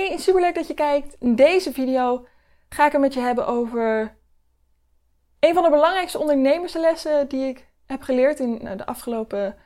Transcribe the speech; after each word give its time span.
Hey, 0.00 0.18
superleuk 0.18 0.54
dat 0.54 0.66
je 0.66 0.74
kijkt. 0.74 1.16
In 1.18 1.34
deze 1.34 1.72
video 1.72 2.26
ga 2.68 2.86
ik 2.86 2.92
het 2.92 3.00
met 3.00 3.14
je 3.14 3.20
hebben 3.20 3.46
over 3.46 4.16
een 5.40 5.54
van 5.54 5.62
de 5.62 5.70
belangrijkste 5.70 6.18
ondernemerslessen 6.18 7.28
die 7.28 7.48
ik 7.48 7.68
heb 7.86 8.02
geleerd 8.02 8.40
in 8.40 8.58
nou, 8.62 8.76
de 8.76 8.86
afgelopen 8.86 9.56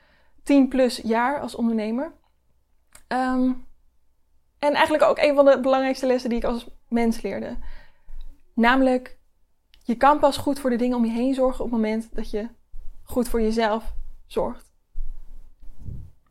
10 0.43 0.69
plus 0.69 0.97
jaar 0.97 1.41
als 1.41 1.55
ondernemer. 1.55 2.13
Ehm, 3.09 3.53
en 4.59 4.73
eigenlijk 4.73 5.05
ook 5.05 5.19
een 5.19 5.35
van 5.35 5.45
de 5.45 5.61
belangrijkste 5.61 6.07
lessen 6.07 6.31
die 6.31 6.39
ik 6.39 6.45
als 6.45 6.69
mens 6.89 7.21
leerde. 7.21 7.57
Namelijk, 8.55 9.19
je 9.83 9.97
kan 9.97 10.19
pas 10.19 10.37
goed 10.37 10.61
voor 10.61 10.71
de 10.71 10.77
dingen 10.77 10.97
om 10.97 11.05
je 11.05 11.13
heen 11.13 11.35
zorgen 11.35 11.65
op 11.65 11.71
het 11.71 11.81
moment 11.81 12.15
dat 12.15 12.31
je 12.31 12.49
goed 13.03 13.29
voor 13.29 13.41
jezelf 13.41 13.95
zorgt. 14.27 14.73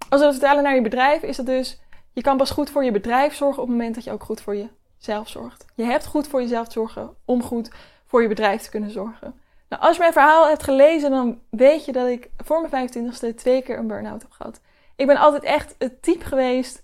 Als 0.10 0.20
we 0.20 0.28
dat 0.28 0.36
vertalen 0.36 0.64
naar 0.64 0.76
je 0.76 0.82
bedrijf, 0.82 1.22
is 1.22 1.38
het 1.38 1.46
dus 1.46 1.83
je 2.14 2.22
kan 2.22 2.38
pas 2.38 2.52
goed 2.52 2.70
voor 2.70 2.84
je 2.84 2.92
bedrijf 2.92 3.36
zorgen 3.36 3.62
op 3.62 3.68
het 3.68 3.78
moment 3.78 3.96
dat 3.96 4.04
je 4.04 4.12
ook 4.12 4.24
goed 4.24 4.42
voor 4.42 4.56
jezelf 4.56 5.30
zorgt. 5.30 5.66
Je 5.76 5.84
hebt 5.84 6.06
goed 6.06 6.28
voor 6.28 6.42
jezelf 6.42 6.66
te 6.68 6.74
zorgen 6.74 7.16
om 7.26 7.44
goed 7.44 7.72
voor 8.06 8.22
je 8.22 8.28
bedrijf 8.28 8.62
te 8.62 8.70
kunnen 8.70 8.92
zorgen. 8.92 9.42
Nou, 9.70 9.82
als 9.82 9.96
je 9.96 10.02
mijn 10.02 10.14
verhaal 10.14 10.48
hebt 10.48 10.64
gelezen, 10.64 11.12
dan 11.12 11.40
weet 11.50 11.86
je 11.86 11.92
dat 11.92 12.08
ik 12.08 12.30
voor 12.38 12.68
mijn 12.70 12.90
25ste 12.90 13.36
twee 13.36 13.62
keer 13.62 13.78
een 13.78 13.88
burn-out 13.88 14.22
heb 14.22 14.32
gehad. 14.32 14.62
Ik 14.96 15.08
ben 15.08 15.18
altijd 15.18 15.44
echt 15.44 15.76
het 15.78 16.02
type 16.02 16.26
geweest 16.26 16.84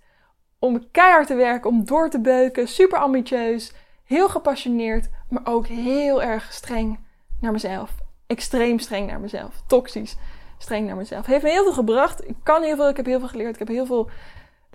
om 0.60 0.92
keihard 0.92 1.28
te 1.28 1.36
werken, 1.36 1.70
om 1.70 1.86
door 1.86 2.10
te 2.10 2.20
beuken, 2.20 2.68
super 2.68 3.00
ambitieus, 3.00 3.74
heel 4.04 4.30
gepassioneerd, 4.30 5.10
maar 5.30 5.46
ook 5.46 5.68
heel 5.68 6.24
erg 6.24 6.54
streng 6.54 7.00
naar 7.42 7.52
mezelf. 7.52 7.92
Extreem 8.28 8.80
streng 8.80 9.08
naar 9.08 9.20
mezelf. 9.20 9.62
Toxisch 9.68 10.18
streng 10.58 10.88
naar 10.88 10.96
mezelf. 10.96 11.26
Heeft 11.26 11.44
me 11.44 11.50
heel 11.50 11.64
veel 11.64 11.74
gebracht. 11.74 12.28
Ik 12.28 12.36
kan 12.44 12.64
heel 12.64 12.76
veel, 12.76 12.90
ik 12.90 12.98
heb 12.98 13.06
heel 13.06 13.20
veel 13.20 13.28
geleerd, 13.28 13.54
ik 13.54 13.60
heb 13.60 13.68
heel 13.68 13.86
veel 13.86 14.10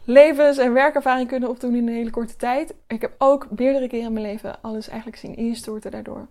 levens- 0.04 0.58
en 0.58 0.72
werkervaring 0.72 1.28
kunnen 1.28 1.48
opdoen 1.48 1.74
in 1.74 1.88
een 1.88 1.94
hele 1.94 2.10
korte 2.10 2.36
tijd. 2.36 2.74
Ik 2.86 3.00
heb 3.00 3.14
ook 3.18 3.48
meerdere 3.50 3.88
keren 3.88 4.06
in 4.06 4.12
mijn 4.12 4.26
leven 4.26 4.62
alles 4.62 4.88
eigenlijk 4.88 5.18
zien 5.18 5.36
instorten 5.36 5.90
daardoor. 5.90 6.28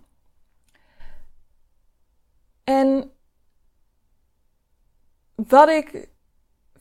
En 2.64 3.10
wat 5.34 5.68
ik 5.68 6.08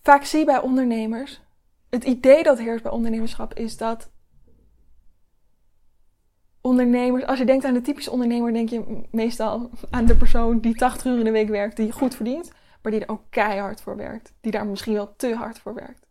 vaak 0.02 0.24
zie 0.24 0.46
bij 0.46 0.62
ondernemers, 0.62 1.42
het 1.90 2.04
idee 2.04 2.44
dat 2.44 2.58
heerst 2.58 2.84
bij 2.84 2.92
ondernemerschap 2.92 3.54
is 3.54 3.78
dat 3.78 4.10
ondernemers, 6.62 7.26
als 7.26 7.40
je 7.40 7.46
denkt 7.46 7.66
aan 7.66 7.74
de 7.74 7.82
typische 7.82 8.12
ondernemer, 8.12 8.54
denk 8.54 8.70
je 8.70 9.04
meestal 9.12 9.70
aan 9.90 10.06
de 10.06 10.16
persoon 10.16 10.60
die 10.60 10.76
80 10.76 11.06
uur 11.06 11.18
in 11.18 11.26
de 11.26 11.32
week 11.32 11.50
werkt, 11.50 11.78
die 11.78 11.92
goed 11.92 12.16
verdient, 12.16 12.52
maar 12.82 12.92
die 12.92 13.02
er 13.02 13.10
ook 13.10 13.24
keihard 13.30 13.82
voor 13.82 13.96
werkt. 13.96 14.34
Die 14.42 14.52
daar 14.52 14.68
misschien 14.68 14.94
wel 14.94 15.16
te 15.16 15.36
hard 15.36 15.60
voor 15.60 15.74
werkt. 15.74 16.06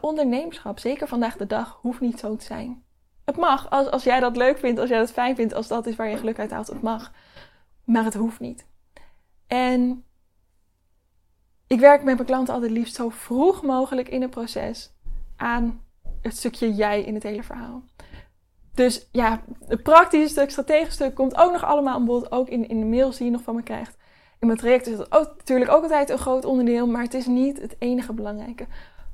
Ondernemerschap, 0.00 0.78
zeker 0.78 1.08
vandaag 1.08 1.36
de 1.36 1.46
dag, 1.46 1.78
hoeft 1.82 2.00
niet 2.00 2.18
zo 2.18 2.36
te 2.36 2.44
zijn. 2.44 2.82
Het 3.24 3.36
mag, 3.36 3.70
als, 3.70 3.90
als 3.90 4.04
jij 4.04 4.20
dat 4.20 4.36
leuk 4.36 4.58
vindt, 4.58 4.80
als 4.80 4.88
jij 4.88 4.98
dat 4.98 5.12
fijn 5.12 5.36
vindt, 5.36 5.54
als 5.54 5.68
dat 5.68 5.86
is 5.86 5.96
waar 5.96 6.08
je 6.08 6.16
geluk 6.16 6.38
uit 6.38 6.50
haalt, 6.50 6.66
het 6.66 6.82
mag. 6.82 7.12
Maar 7.84 8.04
het 8.04 8.14
hoeft 8.14 8.40
niet. 8.40 8.66
En 9.46 10.04
ik 11.66 11.80
werk 11.80 12.02
met 12.02 12.14
mijn 12.14 12.26
klanten 12.26 12.54
altijd 12.54 12.72
liefst 12.72 12.94
zo 12.94 13.08
vroeg 13.08 13.62
mogelijk 13.62 14.08
in 14.08 14.22
het 14.22 14.30
proces 14.30 14.92
aan 15.36 15.82
het 16.22 16.36
stukje 16.36 16.74
jij 16.74 17.02
in 17.02 17.14
het 17.14 17.22
hele 17.22 17.42
verhaal. 17.42 17.82
Dus 18.74 19.08
ja, 19.12 19.42
het 19.66 19.82
praktische 19.82 20.28
stuk, 20.28 20.50
strategische 20.50 20.92
stuk 20.92 21.14
komt 21.14 21.36
ook 21.36 21.52
nog 21.52 21.64
allemaal 21.64 21.94
aan 21.94 22.04
bod. 22.04 22.32
Ook 22.32 22.48
in, 22.48 22.68
in 22.68 22.80
de 22.80 22.86
mails 22.86 23.16
die 23.16 23.26
je 23.26 23.32
nog 23.32 23.42
van 23.42 23.54
me 23.54 23.62
krijgt. 23.62 23.96
In 24.38 24.46
mijn 24.46 24.58
traject 24.58 24.86
is 24.86 24.96
dat 24.96 25.12
ook, 25.12 25.36
natuurlijk 25.36 25.70
ook 25.70 25.82
altijd 25.82 26.10
een 26.10 26.18
groot 26.18 26.44
onderdeel, 26.44 26.86
maar 26.86 27.02
het 27.02 27.14
is 27.14 27.26
niet 27.26 27.60
het 27.60 27.76
enige 27.78 28.12
belangrijke 28.12 28.66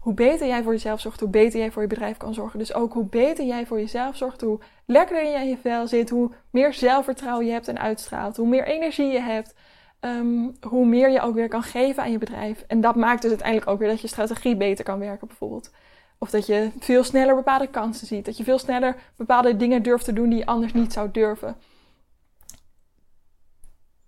hoe 0.04 0.14
beter 0.14 0.46
jij 0.46 0.62
voor 0.62 0.72
jezelf 0.72 1.00
zorgt, 1.00 1.20
hoe 1.20 1.28
beter 1.28 1.58
jij 1.58 1.70
voor 1.70 1.82
je 1.82 1.88
bedrijf 1.88 2.16
kan 2.16 2.34
zorgen. 2.34 2.58
Dus 2.58 2.74
ook 2.74 2.92
hoe 2.92 3.04
beter 3.04 3.44
jij 3.44 3.66
voor 3.66 3.78
jezelf 3.78 4.16
zorgt, 4.16 4.40
hoe 4.40 4.60
lekkerder 4.86 5.30
je 5.30 5.38
in 5.38 5.48
je 5.48 5.56
vel 5.56 5.86
zit, 5.86 6.10
hoe 6.10 6.30
meer 6.50 6.74
zelfvertrouwen 6.74 7.46
je 7.46 7.52
hebt 7.52 7.68
en 7.68 7.78
uitstraalt, 7.78 8.36
hoe 8.36 8.48
meer 8.48 8.66
energie 8.66 9.06
je 9.06 9.20
hebt, 9.20 9.54
ehm, 10.00 10.50
hoe 10.68 10.86
meer 10.86 11.10
je 11.10 11.20
ook 11.20 11.34
weer 11.34 11.48
kan 11.48 11.62
geven 11.62 12.02
aan 12.02 12.10
je 12.10 12.18
bedrijf. 12.18 12.64
En 12.66 12.80
dat 12.80 12.94
maakt 12.94 13.22
dus 13.22 13.30
uiteindelijk 13.30 13.70
ook 13.70 13.78
weer 13.78 13.88
dat 13.88 14.00
je 14.00 14.08
strategie 14.08 14.56
beter 14.56 14.84
kan 14.84 14.98
werken, 14.98 15.26
bijvoorbeeld. 15.26 15.70
Of 16.18 16.30
dat 16.30 16.46
je 16.46 16.70
veel 16.78 17.04
sneller 17.04 17.34
bepaalde 17.34 17.66
kansen 17.66 18.06
ziet, 18.06 18.24
dat 18.24 18.36
je 18.36 18.44
veel 18.44 18.58
sneller 18.58 18.96
bepaalde 19.16 19.56
dingen 19.56 19.82
durft 19.82 20.04
te 20.04 20.12
doen 20.12 20.28
die 20.28 20.38
je 20.38 20.46
anders 20.46 20.72
niet 20.72 20.92
zou 20.92 21.10
durven. 21.10 21.56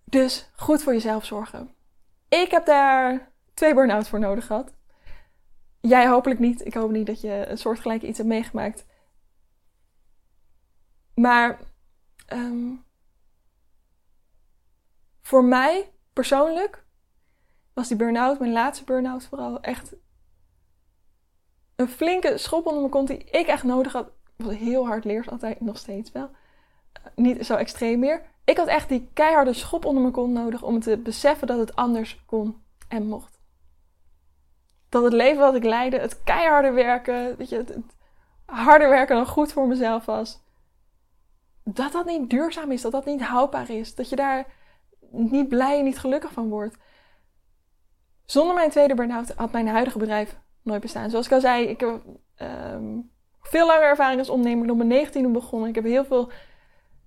Dus 0.05 0.51
goed 0.57 0.83
voor 0.83 0.93
jezelf 0.93 1.25
zorgen. 1.25 1.71
Ik 2.29 2.51
heb 2.51 2.67
daar 2.67 3.31
twee 3.55 3.75
burn-outs 3.75 4.09
voor 4.09 4.19
nodig 4.19 4.47
gehad. 4.47 4.76
Jij 5.87 6.09
hopelijk 6.09 6.41
niet. 6.41 6.67
Ik 6.67 6.75
hoop 6.75 6.91
niet 6.91 7.07
dat 7.07 7.21
je 7.21 7.47
een 7.49 7.59
soortgelijke 7.59 8.07
iets 8.07 8.19
hebt 8.19 8.31
meegemaakt. 8.31 8.87
Maar 11.15 11.61
um, 12.33 12.85
voor 15.23 15.45
mij 15.45 15.93
persoonlijk 16.13 16.85
was 17.73 17.89
die 17.89 17.97
burn-out, 17.97 18.39
mijn 18.39 18.53
laatste 18.53 18.85
burn-out 18.85 19.25
vooral, 19.25 19.61
echt 19.61 19.95
een 21.77 21.89
flinke 21.89 22.39
schop 22.39 22.67
onder 22.67 22.81
mijn 22.81 22.93
kont 22.93 23.09
die 23.09 23.19
ik 23.19 23.47
echt 23.47 23.63
nodig 23.63 23.93
had. 23.93 24.11
Was 24.37 24.55
heel 24.55 24.87
hard 24.87 25.05
leers 25.05 25.29
altijd, 25.29 25.61
nog 25.61 25.79
steeds 25.79 26.13
wel. 26.13 26.31
Uh, 26.31 27.07
niet 27.15 27.47
zo 27.47 27.55
extreem 27.55 27.99
meer. 27.99 28.23
Ik 28.45 28.57
had 28.57 28.67
echt 28.67 28.89
die 28.89 29.11
keiharde 29.13 29.53
schop 29.53 29.85
onder 29.85 30.01
mijn 30.03 30.15
kont 30.15 30.33
nodig 30.33 30.63
om 30.63 30.81
te 30.81 30.99
beseffen 30.99 31.47
dat 31.47 31.59
het 31.59 31.77
anders 31.77 32.23
kon 32.27 32.63
en 32.89 33.07
mocht 33.07 33.36
dat 34.89 35.05
het 35.05 35.13
leven 35.13 35.41
wat 35.41 35.55
ik 35.55 35.65
leidde, 35.65 35.99
het 35.99 36.23
keiharde 36.23 36.71
werken, 36.71 37.37
weet 37.37 37.49
je, 37.49 37.57
het, 37.57 37.77
harder 38.45 38.89
werken 38.89 39.17
dan 39.17 39.27
goed 39.27 39.53
voor 39.53 39.67
mezelf 39.67 40.05
was, 40.05 40.45
dat 41.65 41.93
dat 41.93 42.07
niet 42.07 42.31
duurzaam 42.31 42.71
is, 42.71 42.83
dat 42.83 42.93
dat 42.93 43.05
niet 43.05 43.23
houdbaar 43.23 43.71
is, 43.71 43.95
dat 43.95 44.09
je 44.09 44.17
daar 44.17 44.47
niet 45.11 45.49
blij 45.49 45.79
en 45.79 45.85
niet 45.85 45.99
gelukkig 45.99 46.33
van 46.33 46.49
wordt. 46.49 46.77
Zonder 48.25 48.55
mijn 48.55 48.71
tweede 48.71 48.95
burn-out 48.95 49.33
had 49.37 49.53
mijn 49.53 49.69
huidige 49.69 49.99
bedrijf 49.99 50.39
nooit 50.63 50.81
bestaan. 50.81 51.11
Zoals 51.11 51.27
ik 51.27 51.33
al 51.33 51.41
zei, 51.41 51.67
ik 51.67 51.81
heb 51.81 52.01
um, 52.39 53.11
veel 53.41 53.67
langer 53.67 53.85
ervaring 53.85 54.19
als 54.19 54.31
ondernemer. 54.31 54.71
Ik 54.71 54.87
mijn 54.87 55.07
19e 55.07 55.33
begonnen. 55.33 55.69
Ik 55.69 55.75
heb 55.75 55.85
heel 55.85 56.05
veel 56.05 56.31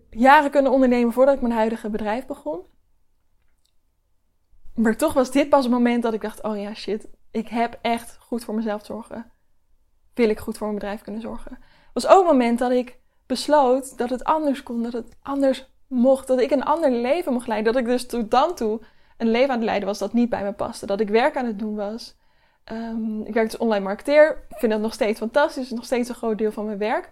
jaren 0.10 0.52
kunnen 0.52 0.72
ondernemen 0.72 1.14
voordat 1.14 1.36
ik 1.36 1.42
mijn 1.42 1.54
huidige 1.54 1.90
bedrijf 1.90 2.26
begon. 2.26 2.62
Maar 4.76 4.98
toch 4.98 5.14
was 5.14 5.32
dit 5.32 5.50
pas 5.50 5.64
het 5.64 5.74
moment 5.74 6.04
dat 6.04 6.14
ik 6.14 6.22
dacht: 6.22 6.44
oh 6.44 6.58
ja, 6.58 6.74
shit, 6.74 7.08
ik 7.32 7.48
heb 7.48 7.80
echt 7.82 8.18
goed 8.20 8.44
voor 8.44 8.56
mezelf 8.56 8.86
zorgen. 8.86 9.32
Wil 10.14 10.30
ik 10.30 10.40
goed 10.40 10.58
voor 10.58 10.68
mijn 10.68 10.80
bedrijf 10.80 11.02
kunnen 11.02 11.22
zorgen? 11.22 11.52
Het 11.52 12.04
was 12.04 12.08
ook 12.08 12.18
het 12.18 12.32
moment 12.32 12.60
dat 12.60 12.72
ik 12.72 13.00
besloot 13.26 13.98
dat 13.98 14.10
het 14.10 14.24
anders 14.24 14.64
kon, 14.64 14.84
dat 14.84 14.94
het 14.94 15.16
anders 15.22 15.72
mocht, 15.88 16.28
dat 16.28 16.40
ik 16.40 16.52
een 16.52 16.64
ander 16.64 16.92
leven 16.92 17.34
mocht 17.34 17.48
leiden. 17.48 17.74
Dat 17.74 17.82
ik 17.82 17.88
dus 17.88 18.08
tot 18.08 18.32
dan 18.32 18.56
toe 18.56 18.82
een 19.18 19.32
leven 19.32 19.50
aan 19.50 19.56
het 19.56 19.66
leiden 19.66 19.88
was 19.88 19.98
dat 20.00 20.14
niet 20.14 20.30
bij 20.30 20.44
me 20.44 20.54
paste. 20.54 20.86
Dat 20.86 21.00
ik 21.00 21.10
werk 21.10 21.38
aan 21.38 21.46
het 21.46 21.60
doen 21.60 21.76
was. 21.76 22.18
Um, 22.72 23.26
ik 23.26 23.34
werk 23.34 23.46
als 23.46 23.58
online 23.58 23.84
marketeer. 23.84 24.46
Ik 24.50 24.58
vind 24.58 24.72
dat 24.72 24.82
nog 24.82 24.94
steeds 24.94 25.20
fantastisch. 25.20 25.56
Het 25.56 25.72
is 25.72 25.78
nog 25.78 25.86
steeds 25.86 26.10
een 26.10 26.16
groot 26.16 26.38
deel 26.38 26.52
van 26.52 26.66
mijn 26.66 26.78
werk. 26.78 27.10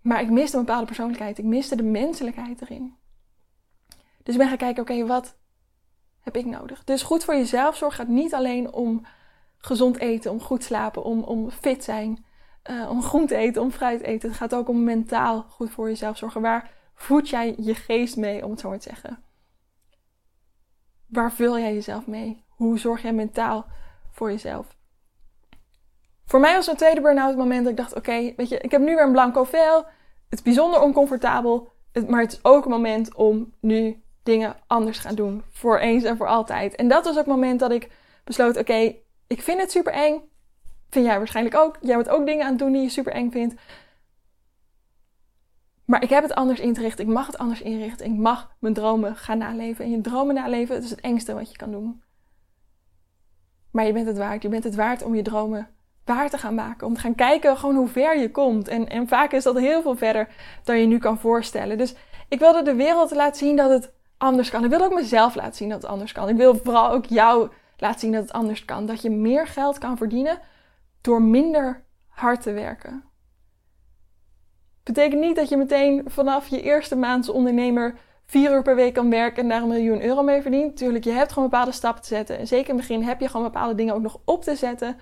Maar 0.00 0.20
ik 0.20 0.30
miste 0.30 0.56
een 0.56 0.64
bepaalde 0.64 0.86
persoonlijkheid. 0.86 1.38
Ik 1.38 1.44
miste 1.44 1.76
de 1.76 1.82
menselijkheid 1.82 2.62
erin. 2.62 2.96
Dus 4.22 4.34
ik 4.34 4.40
ben 4.40 4.48
gaan 4.48 4.56
kijken, 4.56 4.82
oké, 4.82 5.06
wat 5.06 5.36
heb 6.24 6.36
ik 6.36 6.44
nodig. 6.44 6.84
Dus 6.84 7.02
goed 7.02 7.24
voor 7.24 7.34
jezelf 7.34 7.76
zorgen 7.76 7.98
gaat 7.98 8.14
niet 8.14 8.34
alleen 8.34 8.72
om 8.72 9.06
gezond 9.58 9.98
eten, 9.98 10.30
om 10.30 10.40
goed 10.40 10.64
slapen, 10.64 11.04
om, 11.04 11.22
om 11.22 11.50
fit 11.50 11.84
zijn, 11.84 12.24
uh, 12.70 12.90
om 12.90 13.02
groente 13.02 13.36
eten, 13.36 13.62
om 13.62 13.70
fruit 13.70 14.00
eten. 14.00 14.28
Het 14.28 14.38
gaat 14.38 14.54
ook 14.54 14.68
om 14.68 14.84
mentaal 14.84 15.42
goed 15.48 15.70
voor 15.70 15.88
jezelf 15.88 16.16
zorgen. 16.16 16.40
Waar 16.40 16.70
voed 16.94 17.28
jij 17.28 17.54
je 17.58 17.74
geest 17.74 18.16
mee, 18.16 18.44
om 18.44 18.50
het 18.50 18.60
zo 18.60 18.68
maar 18.68 18.78
te 18.78 18.88
zeggen? 18.88 19.22
Waar 21.06 21.32
vul 21.32 21.58
jij 21.58 21.74
jezelf 21.74 22.06
mee? 22.06 22.44
Hoe 22.48 22.78
zorg 22.78 23.02
jij 23.02 23.12
mentaal 23.12 23.66
voor 24.10 24.30
jezelf? 24.30 24.76
Voor 26.26 26.40
mij 26.40 26.54
was 26.54 26.66
een 26.66 26.76
tweede 26.76 27.00
burn-out 27.00 27.36
moment 27.36 27.62
dat 27.62 27.70
ik 27.70 27.78
dacht: 27.78 27.94
oké, 27.94 28.32
weet 28.36 28.48
je, 28.48 28.58
ik 28.58 28.70
heb 28.70 28.80
nu 28.80 28.94
weer 28.94 29.04
een 29.04 29.12
blanco 29.12 29.44
vel. 29.44 29.76
Het 30.28 30.38
is 30.38 30.42
bijzonder 30.42 30.80
oncomfortabel, 30.80 31.72
maar 32.08 32.20
het 32.20 32.32
is 32.32 32.44
ook 32.44 32.64
een 32.64 32.70
moment 32.70 33.14
om 33.14 33.54
nu 33.60 34.03
dingen 34.24 34.56
anders 34.66 34.98
gaan 34.98 35.14
doen. 35.14 35.42
Voor 35.50 35.78
eens 35.78 36.04
en 36.04 36.16
voor 36.16 36.28
altijd. 36.28 36.74
En 36.74 36.88
dat 36.88 37.04
was 37.04 37.12
ook 37.12 37.18
het 37.18 37.26
moment 37.26 37.60
dat 37.60 37.70
ik 37.70 37.90
besloot: 38.24 38.56
oké, 38.56 38.94
ik 39.26 39.42
vind 39.42 39.60
het 39.60 39.70
super 39.70 39.92
eng. 39.92 40.22
Vind 40.90 41.06
jij 41.06 41.18
waarschijnlijk 41.18 41.56
ook. 41.56 41.76
Jij 41.80 41.96
bent 41.96 42.08
ook 42.08 42.26
dingen 42.26 42.44
aan 42.44 42.50
het 42.50 42.58
doen 42.58 42.72
die 42.72 42.82
je 42.82 42.88
super 42.88 43.12
eng 43.12 43.30
vindt. 43.30 43.54
Maar 45.84 46.02
ik 46.02 46.08
heb 46.08 46.22
het 46.22 46.34
anders 46.34 46.60
ingericht. 46.60 46.98
Ik 46.98 47.06
mag 47.06 47.26
het 47.26 47.38
anders 47.38 47.60
inrichten. 47.60 48.06
Ik 48.06 48.12
mag 48.12 48.54
mijn 48.58 48.74
dromen 48.74 49.16
gaan 49.16 49.38
naleven. 49.38 49.84
En 49.84 49.90
je 49.90 50.00
dromen 50.00 50.34
naleven, 50.34 50.74
het 50.74 50.84
is 50.84 50.90
het 50.90 51.00
engste 51.00 51.34
wat 51.34 51.50
je 51.50 51.56
kan 51.56 51.70
doen. 51.70 52.02
Maar 53.70 53.86
je 53.86 53.92
bent 53.92 54.06
het 54.06 54.18
waard. 54.18 54.42
Je 54.42 54.48
bent 54.48 54.64
het 54.64 54.74
waard 54.74 55.02
om 55.02 55.14
je 55.14 55.22
dromen 55.22 55.68
waar 56.04 56.30
te 56.30 56.38
gaan 56.38 56.54
maken. 56.54 56.86
Om 56.86 56.94
te 56.94 57.00
gaan 57.00 57.14
kijken 57.14 57.56
gewoon 57.56 57.76
hoe 57.76 57.88
ver 57.88 58.18
je 58.18 58.30
komt. 58.30 58.68
En, 58.68 58.88
en 58.88 59.08
vaak 59.08 59.32
is 59.32 59.42
dat 59.42 59.58
heel 59.58 59.82
veel 59.82 59.96
verder 59.96 60.28
dan 60.64 60.78
je 60.78 60.86
nu 60.86 60.98
kan 60.98 61.18
voorstellen. 61.18 61.78
Dus 61.78 61.94
ik 62.28 62.38
wilde 62.38 62.62
de 62.62 62.74
wereld 62.74 63.10
laten 63.10 63.38
zien 63.38 63.56
dat 63.56 63.70
het 63.70 63.92
anders 64.24 64.50
kan. 64.50 64.64
Ik 64.64 64.70
wil 64.70 64.80
ook 64.80 64.94
mezelf 64.94 65.34
laten 65.34 65.54
zien 65.54 65.68
dat 65.68 65.82
het 65.82 65.90
anders 65.90 66.12
kan. 66.12 66.28
Ik 66.28 66.36
wil 66.36 66.54
vooral 66.54 66.90
ook 66.90 67.06
jou 67.06 67.50
laten 67.76 68.00
zien 68.00 68.12
dat 68.12 68.22
het 68.22 68.32
anders 68.32 68.64
kan. 68.64 68.86
Dat 68.86 69.02
je 69.02 69.10
meer 69.10 69.46
geld 69.46 69.78
kan 69.78 69.96
verdienen 69.96 70.38
door 71.00 71.22
minder 71.22 71.84
hard 72.08 72.42
te 72.42 72.52
werken. 72.52 73.04
Betekent 74.82 75.20
niet 75.20 75.36
dat 75.36 75.48
je 75.48 75.56
meteen 75.56 76.02
vanaf 76.06 76.48
je 76.48 76.62
eerste 76.62 76.96
maand 76.96 77.26
als 77.26 77.36
ondernemer 77.36 77.98
vier 78.26 78.52
uur 78.52 78.62
per 78.62 78.76
week 78.76 78.94
kan 78.94 79.10
werken 79.10 79.42
en 79.42 79.48
daar 79.48 79.62
een 79.62 79.68
miljoen 79.68 80.02
euro 80.02 80.22
mee 80.22 80.42
verdient. 80.42 80.76
Tuurlijk, 80.76 81.04
je 81.04 81.10
hebt 81.10 81.32
gewoon 81.32 81.48
bepaalde 81.48 81.72
stappen 81.72 82.02
te 82.02 82.08
zetten. 82.08 82.38
En 82.38 82.46
zeker 82.46 82.68
in 82.68 82.76
het 82.76 82.86
begin 82.86 83.02
heb 83.02 83.20
je 83.20 83.28
gewoon 83.28 83.46
bepaalde 83.46 83.74
dingen 83.74 83.94
ook 83.94 84.02
nog 84.02 84.20
op 84.24 84.42
te 84.42 84.56
zetten 84.56 84.96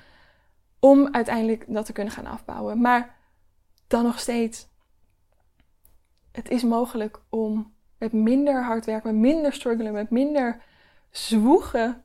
om 0.80 1.08
uiteindelijk 1.12 1.64
dat 1.68 1.86
te 1.86 1.92
kunnen 1.92 2.12
gaan 2.12 2.26
afbouwen. 2.26 2.80
Maar 2.80 3.16
dan 3.86 4.02
nog 4.02 4.18
steeds, 4.18 4.68
het 6.32 6.50
is 6.50 6.62
mogelijk 6.62 7.20
om 7.30 7.74
met 8.02 8.12
minder 8.12 8.64
hard 8.64 8.84
werken, 8.84 9.12
met 9.12 9.32
minder 9.32 9.52
struggelen, 9.52 9.92
met 9.92 10.10
minder 10.10 10.62
zwoegen 11.10 12.04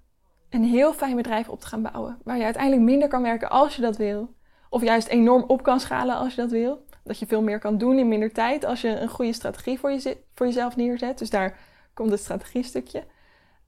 een 0.49 0.63
heel 0.63 0.93
fijn 0.93 1.15
bedrijf 1.15 1.49
op 1.49 1.59
te 1.59 1.67
gaan 1.67 1.81
bouwen. 1.81 2.19
Waar 2.23 2.37
je 2.37 2.43
uiteindelijk 2.43 2.83
minder 2.83 3.07
kan 3.07 3.21
werken 3.21 3.49
als 3.49 3.75
je 3.75 3.81
dat 3.81 3.97
wil. 3.97 4.35
Of 4.69 4.81
juist 4.81 5.07
enorm 5.07 5.43
op 5.47 5.63
kan 5.63 5.79
schalen 5.79 6.15
als 6.15 6.35
je 6.35 6.41
dat 6.41 6.51
wil. 6.51 6.85
Dat 7.03 7.19
je 7.19 7.25
veel 7.25 7.41
meer 7.41 7.59
kan 7.59 7.77
doen 7.77 7.97
in 7.97 8.07
minder 8.07 8.33
tijd 8.33 8.63
als 8.63 8.81
je 8.81 8.99
een 8.99 9.09
goede 9.09 9.33
strategie 9.33 9.79
voor, 9.79 9.91
je, 9.91 10.17
voor 10.33 10.45
jezelf 10.45 10.75
neerzet. 10.75 11.17
Dus 11.17 11.29
daar 11.29 11.59
komt 11.93 12.11
het 12.11 12.19
strategiestukje. 12.19 13.03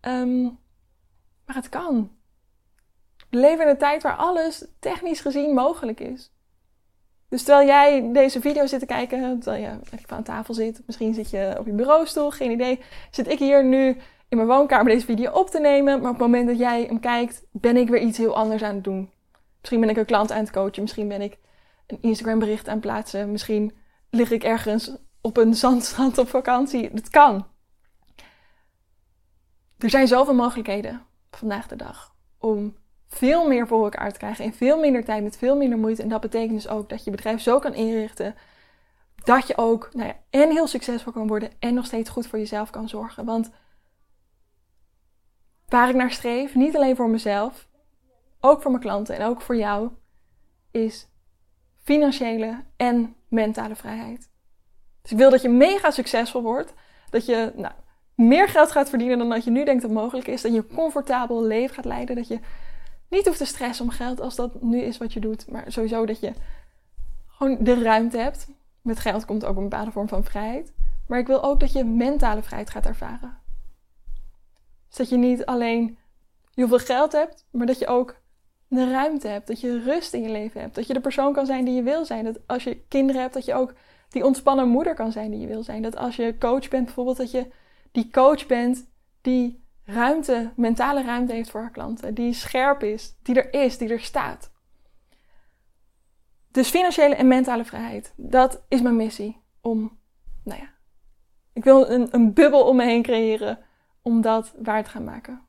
Um, 0.02 0.60
maar 1.46 1.56
het 1.56 1.70
kan. 1.70 2.12
We 3.30 3.38
leven 3.38 3.64
in 3.64 3.70
een 3.70 3.78
tijd 3.78 4.04
waar 4.04 4.16
alles 4.16 4.66
technisch 4.80 5.22
gezien 5.22 5.54
mogelijk 5.54 6.00
is. 6.00 6.32
Dus 7.30 7.44
terwijl 7.44 7.68
jij 7.68 8.12
deze 8.14 8.42
video 8.42 8.66
zit 8.66 8.80
te 8.80 8.86
kijken, 8.86 9.40
terwijl 9.40 9.64
je 9.64 9.98
even 9.98 10.16
aan 10.16 10.24
tafel 10.24 10.54
zit, 10.54 10.82
misschien 10.86 11.14
zit 11.14 11.30
je 11.30 11.56
op 11.60 11.66
je 11.66 11.72
bureaustoel, 11.72 12.32
geen 12.32 12.52
idee, 12.52 12.80
zit 13.12 13.28
ik 13.28 13.40
hier 13.40 13.66
nu 13.66 13.98
in 14.30 14.38
mijn 14.38 14.48
woonkamer 14.48 14.92
deze 14.92 15.06
video 15.06 15.32
op 15.32 15.50
te 15.50 15.60
nemen. 15.60 16.02
Maar 16.02 16.12
op 16.12 16.18
het 16.18 16.28
moment 16.28 16.48
dat 16.48 16.58
jij 16.58 16.84
hem 16.84 17.00
kijkt, 17.00 17.46
ben 17.52 17.78
ik 17.78 17.90
weer 17.90 18.02
iets 18.02 18.18
heel 18.18 18.36
anders 18.36 18.64
aan 18.64 18.76
het 18.76 18.84
doen. 18.84 19.12
Misschien 19.60 19.80
ben 19.80 19.90
ik 19.90 19.98
een 19.98 20.06
klant 20.06 20.32
aan 20.32 20.40
het 20.40 20.52
coachen, 20.52 20.82
misschien 20.82 21.08
ben 21.08 21.22
ik 21.22 21.38
een 21.88 21.98
Instagram 22.02 22.40
bericht 22.40 22.68
aan 22.68 22.74
het 22.74 22.82
plaatsen, 22.82 23.32
misschien 23.32 23.78
lig 24.10 24.32
ik 24.32 24.44
ergens 24.44 24.98
op 25.22 25.38
een 25.38 25.54
zandstrand 25.54 26.18
op 26.18 26.30
vakantie. 26.30 26.94
Dat 26.94 27.10
kan. 27.10 27.48
Er 29.78 29.90
zijn 29.90 30.08
zoveel 30.08 30.34
mogelijkheden 30.34 31.06
vandaag 31.32 31.68
de 31.68 31.76
dag 31.76 32.16
om 32.38 32.76
veel 33.10 33.48
meer 33.48 33.68
voor 33.68 33.84
elkaar 33.84 34.12
te 34.12 34.18
krijgen 34.18 34.46
in 34.46 34.54
veel 34.54 34.80
minder 34.80 35.04
tijd 35.04 35.24
met 35.24 35.38
veel 35.38 35.56
minder 35.56 35.78
moeite. 35.78 36.02
En 36.02 36.10
dat 36.10 36.22
betekent 36.22 36.62
dus 36.62 36.68
ook 36.68 36.90
dat 36.90 37.04
je 37.04 37.12
bedrijf 37.12 37.42
zo 37.42 37.60
kan 37.60 37.74
inrichten 37.74 38.36
dat 39.24 39.48
je 39.48 39.58
ook 39.58 39.90
nou 39.94 40.08
ja, 40.08 40.16
en 40.30 40.52
heel 40.52 40.68
succesvol 40.68 41.12
kan 41.12 41.28
worden 41.28 41.52
en 41.60 41.74
nog 41.74 41.86
steeds 41.86 42.10
goed 42.10 42.28
voor 42.28 42.40
jezelf 42.40 42.70
kan 42.70 42.90
zorgen. 42.90 43.26
Want 43.26 43.50
waar 45.68 45.90
ik 45.90 45.96
naar 45.96 46.12
streef, 46.12 46.56
niet 46.56 46.76
alleen 46.76 46.96
voor 46.96 47.10
mezelf, 47.10 47.68
ook 48.40 48.62
voor 48.62 48.72
mijn 48.72 48.84
klanten 48.84 49.16
en 49.16 49.26
ook 49.26 49.42
voor 49.42 49.56
jou, 49.56 49.90
is 50.72 51.08
financiële 51.84 52.64
en 52.78 53.16
mentale 53.28 53.76
vrijheid. 53.76 54.30
Dus 55.02 55.12
ik 55.12 55.18
wil 55.18 55.30
dat 55.30 55.42
je 55.42 55.50
mega 55.50 55.92
succesvol 55.92 56.42
wordt, 56.42 56.74
dat 57.10 57.26
je 57.26 57.52
nou, 57.56 57.74
meer 58.16 58.48
geld 58.48 58.72
gaat 58.72 58.90
verdienen 58.90 59.18
dan 59.18 59.30
dat 59.30 59.44
je 59.44 59.52
nu 59.52 59.66
denkt 59.66 59.82
dat 59.82 59.92
mogelijk 59.92 60.28
is, 60.28 60.42
dat 60.42 60.52
je 60.52 60.58
een 60.58 60.76
comfortabel 60.76 61.44
leven 61.44 61.76
gaat 61.76 61.86
leiden, 61.86 62.16
dat 62.16 62.28
je 62.28 62.40
niet 63.10 63.26
hoeft 63.26 63.38
te 63.38 63.46
stressen 63.46 63.86
om 63.86 63.92
geld 63.92 64.22
als 64.22 64.36
dat 64.36 64.62
nu 64.62 64.82
is 64.82 64.98
wat 64.98 65.14
je 65.14 65.20
doet, 65.20 65.52
maar 65.52 65.72
sowieso 65.72 66.06
dat 66.06 66.20
je 66.20 66.34
gewoon 67.28 67.58
de 67.64 67.82
ruimte 67.82 68.18
hebt. 68.18 68.48
Met 68.82 69.00
geld 69.00 69.26
komt 69.26 69.46
ook 69.46 69.58
een 69.58 69.64
bepaalde 69.64 69.92
vorm 69.92 70.08
van 70.08 70.24
vrijheid. 70.24 70.74
Maar 71.08 71.20
ik 71.20 71.28
wil 71.28 71.44
ook 71.44 71.60
dat 71.60 71.72
je 71.72 71.84
mentale 71.84 72.42
vrijheid 72.42 72.70
gaat 72.70 72.86
ervaren. 72.86 73.38
Dus 74.88 74.98
dat 74.98 75.10
je 75.10 75.18
niet 75.18 75.46
alleen 75.46 75.98
heel 76.54 76.68
veel 76.68 76.80
geld 76.80 77.12
hebt, 77.12 77.46
maar 77.52 77.66
dat 77.66 77.80
je 77.80 77.88
ook 77.88 78.16
de 78.68 78.90
ruimte 78.90 79.28
hebt. 79.28 79.48
Dat 79.48 79.60
je 79.60 79.80
rust 79.80 80.14
in 80.14 80.22
je 80.22 80.30
leven 80.30 80.62
hebt. 80.62 80.76
Dat 80.76 80.88
je 80.88 80.94
de 80.94 81.00
persoon 81.00 81.34
kan 81.34 81.46
zijn 81.46 81.66
die 81.66 81.76
je 81.76 81.84
wil 81.84 82.06
zijn. 82.06 82.24
Dat 82.24 82.40
als 82.46 82.64
je 82.64 82.82
kinderen 82.88 83.22
hebt, 83.22 83.34
dat 83.34 83.46
je 83.46 83.54
ook 83.54 83.74
die 84.10 84.26
ontspannen 84.26 84.68
moeder 84.68 84.96
kan 84.96 85.12
zijn 85.12 85.32
die 85.32 85.40
je 85.40 85.48
wil 85.48 85.64
zijn. 85.64 85.82
Dat 85.82 85.96
als 85.96 86.16
je 86.16 86.38
coach 86.38 86.68
bent 86.68 86.86
bijvoorbeeld, 86.86 87.18
dat 87.18 87.32
je 87.32 87.48
die 87.92 88.10
coach 88.12 88.46
bent 88.46 88.86
die 89.22 89.59
ruimte, 89.94 90.52
mentale 90.56 91.04
ruimte 91.04 91.34
heeft 91.34 91.50
voor 91.50 91.62
haar 91.62 91.72
klanten. 91.72 92.14
Die 92.14 92.34
scherp 92.34 92.84
is, 92.84 93.16
die 93.22 93.42
er 93.42 93.64
is, 93.64 93.78
die 93.78 93.90
er 93.90 94.00
staat. 94.00 94.52
Dus 96.52 96.70
financiële 96.70 97.16
en 97.16 97.28
mentale 97.28 97.66
vrijheid. 97.66 98.14
Dat 98.16 98.66
is 98.68 98.82
mijn 98.82 98.96
missie. 98.96 99.42
Om, 99.62 100.00
nou 100.44 100.60
ja, 100.60 100.70
ik 101.54 101.64
wil 101.64 101.90
een, 101.90 102.08
een 102.12 102.34
bubbel 102.34 102.64
om 102.64 102.76
me 102.76 102.84
heen 102.84 103.04
creëren 103.04 103.60
om 104.02 104.22
dat 104.22 104.54
waar 104.62 104.84
te 104.84 104.90
gaan 104.90 105.04
maken. 105.04 105.48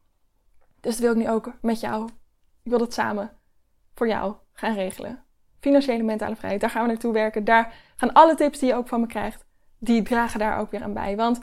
Dus 0.80 0.92
dat 0.92 1.00
wil 1.00 1.10
ik 1.10 1.16
nu 1.16 1.30
ook 1.30 1.52
met 1.60 1.80
jou. 1.80 2.08
Ik 2.62 2.70
wil 2.70 2.78
dat 2.78 2.94
samen 2.94 3.30
voor 3.94 4.08
jou 4.08 4.34
gaan 4.52 4.74
regelen. 4.74 5.24
Financiële 5.60 5.98
en 5.98 6.04
mentale 6.04 6.36
vrijheid, 6.36 6.60
daar 6.60 6.70
gaan 6.70 6.82
we 6.82 6.88
naartoe 6.88 7.12
werken. 7.12 7.44
Daar 7.44 7.74
gaan 7.96 8.12
alle 8.12 8.34
tips 8.34 8.58
die 8.58 8.68
je 8.68 8.74
ook 8.74 8.88
van 8.88 9.00
me 9.00 9.06
krijgt, 9.06 9.44
die 9.78 10.02
dragen 10.02 10.38
daar 10.38 10.58
ook 10.58 10.70
weer 10.70 10.82
aan 10.82 10.94
bij. 10.94 11.16
Want 11.16 11.40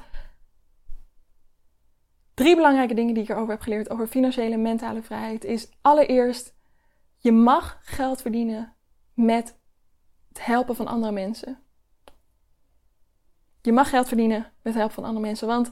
Drie 2.37 2.55
belangrijke 2.55 2.93
dingen 2.93 3.13
die 3.13 3.23
ik 3.23 3.29
erover 3.29 3.49
heb 3.49 3.61
geleerd 3.61 3.89
over 3.89 4.07
financiële 4.07 4.53
en 4.53 4.61
mentale 4.61 5.01
vrijheid 5.01 5.43
is 5.43 5.69
allereerst, 5.81 6.55
je 7.17 7.31
mag 7.31 7.79
geld 7.81 8.21
verdienen 8.21 8.73
met 9.13 9.57
het 10.27 10.45
helpen 10.45 10.75
van 10.75 10.87
andere 10.87 11.11
mensen. 11.11 11.59
Je 13.61 13.71
mag 13.71 13.89
geld 13.89 14.07
verdienen 14.07 14.39
met 14.39 14.51
het 14.63 14.73
helpen 14.73 14.95
van 14.95 15.03
andere 15.03 15.25
mensen, 15.25 15.47
want 15.47 15.71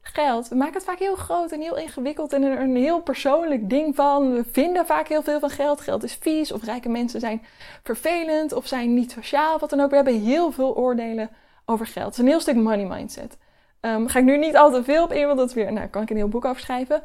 geld, 0.00 0.48
we 0.48 0.54
maken 0.54 0.74
het 0.74 0.84
vaak 0.84 0.98
heel 0.98 1.16
groot 1.16 1.52
en 1.52 1.60
heel 1.60 1.76
ingewikkeld 1.76 2.32
en 2.32 2.42
er 2.42 2.60
een 2.60 2.76
heel 2.76 3.02
persoonlijk 3.02 3.70
ding 3.70 3.94
van. 3.94 4.32
We 4.32 4.44
vinden 4.44 4.86
vaak 4.86 5.08
heel 5.08 5.22
veel 5.22 5.40
van 5.40 5.50
geld. 5.50 5.80
Geld 5.80 6.02
is 6.02 6.14
vies 6.14 6.52
of 6.52 6.64
rijke 6.64 6.88
mensen 6.88 7.20
zijn 7.20 7.42
vervelend 7.82 8.52
of 8.52 8.66
zijn 8.66 8.94
niet 8.94 9.10
sociaal, 9.10 9.58
wat 9.58 9.70
dan 9.70 9.80
ook. 9.80 9.90
We 9.90 9.96
hebben 9.96 10.20
heel 10.20 10.52
veel 10.52 10.76
oordelen 10.76 11.30
over 11.64 11.86
geld. 11.86 12.04
Het 12.04 12.14
is 12.14 12.20
een 12.20 12.28
heel 12.28 12.40
stuk 12.40 12.56
money 12.56 12.86
mindset. 12.86 13.36
Um, 13.84 14.08
ga 14.08 14.18
ik 14.18 14.24
nu 14.24 14.38
niet 14.38 14.56
al 14.56 14.70
te 14.70 14.84
veel 14.84 15.04
op 15.04 15.12
in, 15.12 15.26
want 15.26 15.38
dat 15.38 15.52
weer, 15.52 15.72
nou, 15.72 15.86
kan 15.88 16.02
ik 16.02 16.10
een 16.10 16.16
heel 16.16 16.28
boek 16.28 16.44
afschrijven. 16.44 17.02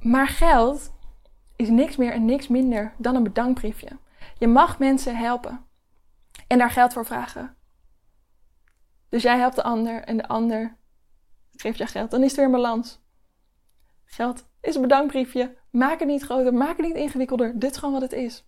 Maar 0.00 0.28
geld 0.28 0.92
is 1.56 1.68
niks 1.68 1.96
meer 1.96 2.12
en 2.12 2.24
niks 2.24 2.48
minder 2.48 2.92
dan 2.96 3.14
een 3.14 3.22
bedankbriefje. 3.22 3.88
Je 4.38 4.46
mag 4.46 4.78
mensen 4.78 5.16
helpen 5.16 5.66
en 6.46 6.58
daar 6.58 6.70
geld 6.70 6.92
voor 6.92 7.06
vragen. 7.06 7.56
Dus 9.08 9.22
jij 9.22 9.38
helpt 9.38 9.56
de 9.56 9.62
ander 9.62 10.02
en 10.02 10.16
de 10.16 10.28
ander 10.28 10.76
geeft 11.56 11.78
je 11.78 11.86
geld. 11.86 12.10
Dan 12.10 12.22
is 12.22 12.30
er 12.30 12.36
weer 12.36 12.44
een 12.44 12.50
balans. 12.50 13.00
Geld 14.04 14.46
is 14.60 14.74
een 14.74 14.82
bedankbriefje. 14.82 15.56
Maak 15.70 15.98
het 15.98 16.08
niet 16.08 16.22
groter, 16.22 16.54
maak 16.54 16.76
het 16.76 16.86
niet 16.86 16.96
ingewikkelder. 16.96 17.58
Dit 17.58 17.70
is 17.70 17.76
gewoon 17.76 17.94
wat 17.94 18.02
het 18.02 18.12
is. 18.12 18.44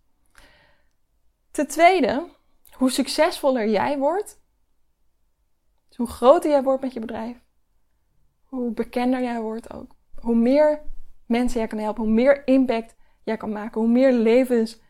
Ten 1.50 1.66
tweede, 1.66 2.28
hoe 2.72 2.90
succesvoller 2.90 3.68
jij 3.68 3.98
wordt, 3.98 4.40
dus 5.92 6.06
hoe 6.06 6.16
groter 6.16 6.50
jij 6.50 6.62
wordt 6.62 6.82
met 6.82 6.92
je 6.92 7.00
bedrijf, 7.00 7.36
hoe 8.44 8.72
bekender 8.72 9.22
jij 9.22 9.40
wordt 9.40 9.72
ook. 9.74 9.96
Hoe 10.20 10.34
meer 10.34 10.82
mensen 11.26 11.58
jij 11.58 11.68
kan 11.68 11.78
helpen, 11.78 12.02
hoe 12.02 12.12
meer 12.12 12.46
impact 12.46 12.96
jij 13.22 13.36
kan 13.36 13.52
maken, 13.52 13.80
hoe 13.80 13.90
meer 13.90 14.12
levens 14.12 14.80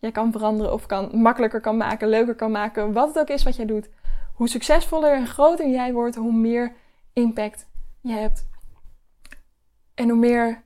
jij 0.00 0.12
kan 0.12 0.32
veranderen 0.32 0.72
of 0.72 0.86
kan, 0.86 1.20
makkelijker 1.20 1.60
kan 1.60 1.76
maken, 1.76 2.08
leuker 2.08 2.34
kan 2.34 2.50
maken, 2.50 2.92
wat 2.92 3.08
het 3.08 3.18
ook 3.18 3.28
is 3.28 3.42
wat 3.42 3.56
jij 3.56 3.66
doet. 3.66 3.90
Hoe 4.34 4.48
succesvoller 4.48 5.14
en 5.14 5.26
groter 5.26 5.68
jij 5.68 5.92
wordt, 5.92 6.16
hoe 6.16 6.32
meer 6.32 6.76
impact 7.12 7.68
je 8.00 8.12
hebt. 8.12 8.48
En 9.94 10.08
hoe 10.08 10.18
meer 10.18 10.62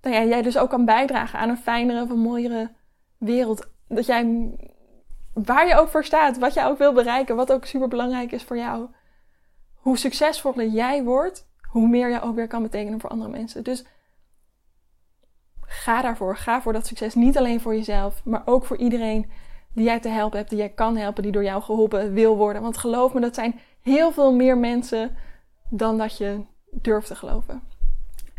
nou 0.00 0.28
jij 0.28 0.42
dus 0.42 0.58
ook 0.58 0.70
kan 0.70 0.84
bijdragen 0.84 1.38
aan 1.38 1.48
een 1.48 1.56
fijnere, 1.56 2.02
of 2.02 2.10
een 2.10 2.18
mooiere 2.18 2.70
wereld. 3.18 3.68
Dat 3.86 4.06
jij, 4.06 4.50
waar 5.32 5.66
je 5.66 5.76
ook 5.76 5.88
voor 5.88 6.04
staat, 6.04 6.38
wat 6.38 6.54
jij 6.54 6.66
ook 6.66 6.78
wil 6.78 6.92
bereiken, 6.92 7.36
wat 7.36 7.52
ook 7.52 7.64
super 7.64 7.88
belangrijk 7.88 8.32
is 8.32 8.42
voor 8.42 8.56
jou 8.56 8.88
hoe 9.78 9.98
succesvoller 9.98 10.66
jij 10.66 11.04
wordt, 11.04 11.48
hoe 11.68 11.88
meer 11.88 12.10
je 12.10 12.20
ook 12.20 12.34
weer 12.34 12.46
kan 12.46 12.62
betekenen 12.62 13.00
voor 13.00 13.10
andere 13.10 13.30
mensen. 13.30 13.64
Dus 13.64 13.84
ga 15.60 16.02
daarvoor. 16.02 16.36
Ga 16.36 16.62
voor 16.62 16.72
dat 16.72 16.86
succes. 16.86 17.14
Niet 17.14 17.38
alleen 17.38 17.60
voor 17.60 17.74
jezelf, 17.74 18.24
maar 18.24 18.42
ook 18.44 18.64
voor 18.64 18.76
iedereen 18.76 19.30
die 19.74 19.84
jij 19.84 20.00
te 20.00 20.08
helpen 20.08 20.38
hebt, 20.38 20.50
die 20.50 20.58
jij 20.58 20.68
kan 20.68 20.96
helpen, 20.96 21.22
die 21.22 21.32
door 21.32 21.44
jou 21.44 21.62
geholpen 21.62 22.12
wil 22.12 22.36
worden. 22.36 22.62
Want 22.62 22.78
geloof 22.78 23.14
me, 23.14 23.20
dat 23.20 23.34
zijn 23.34 23.60
heel 23.82 24.12
veel 24.12 24.34
meer 24.34 24.58
mensen 24.58 25.16
dan 25.70 25.98
dat 25.98 26.16
je 26.16 26.44
durft 26.70 27.06
te 27.06 27.16
geloven. 27.16 27.62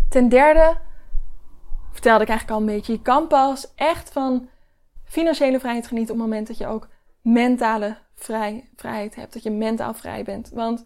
Ten 0.10 0.30
derde, 0.30 0.78
vertelde 1.92 2.24
ik 2.24 2.30
eigenlijk 2.30 2.60
al 2.60 2.68
een 2.68 2.76
beetje, 2.76 2.94
je 2.94 3.02
kan 3.02 3.28
pas 3.28 3.74
echt 3.76 4.12
van 4.12 4.50
financiële 5.04 5.60
vrijheid 5.60 5.88
genieten 5.88 6.14
op 6.14 6.20
het 6.20 6.30
moment 6.30 6.48
dat 6.48 6.58
je 6.58 6.68
ook 6.68 6.88
mentale 7.22 7.98
vrij, 8.16 8.70
vrijheid 8.76 9.16
hebt. 9.16 9.34
Dat 9.34 9.44
je 9.44 9.52
mentaal 9.52 9.94
vrij 9.94 10.24
bent. 10.24 10.50
Want 10.50 10.86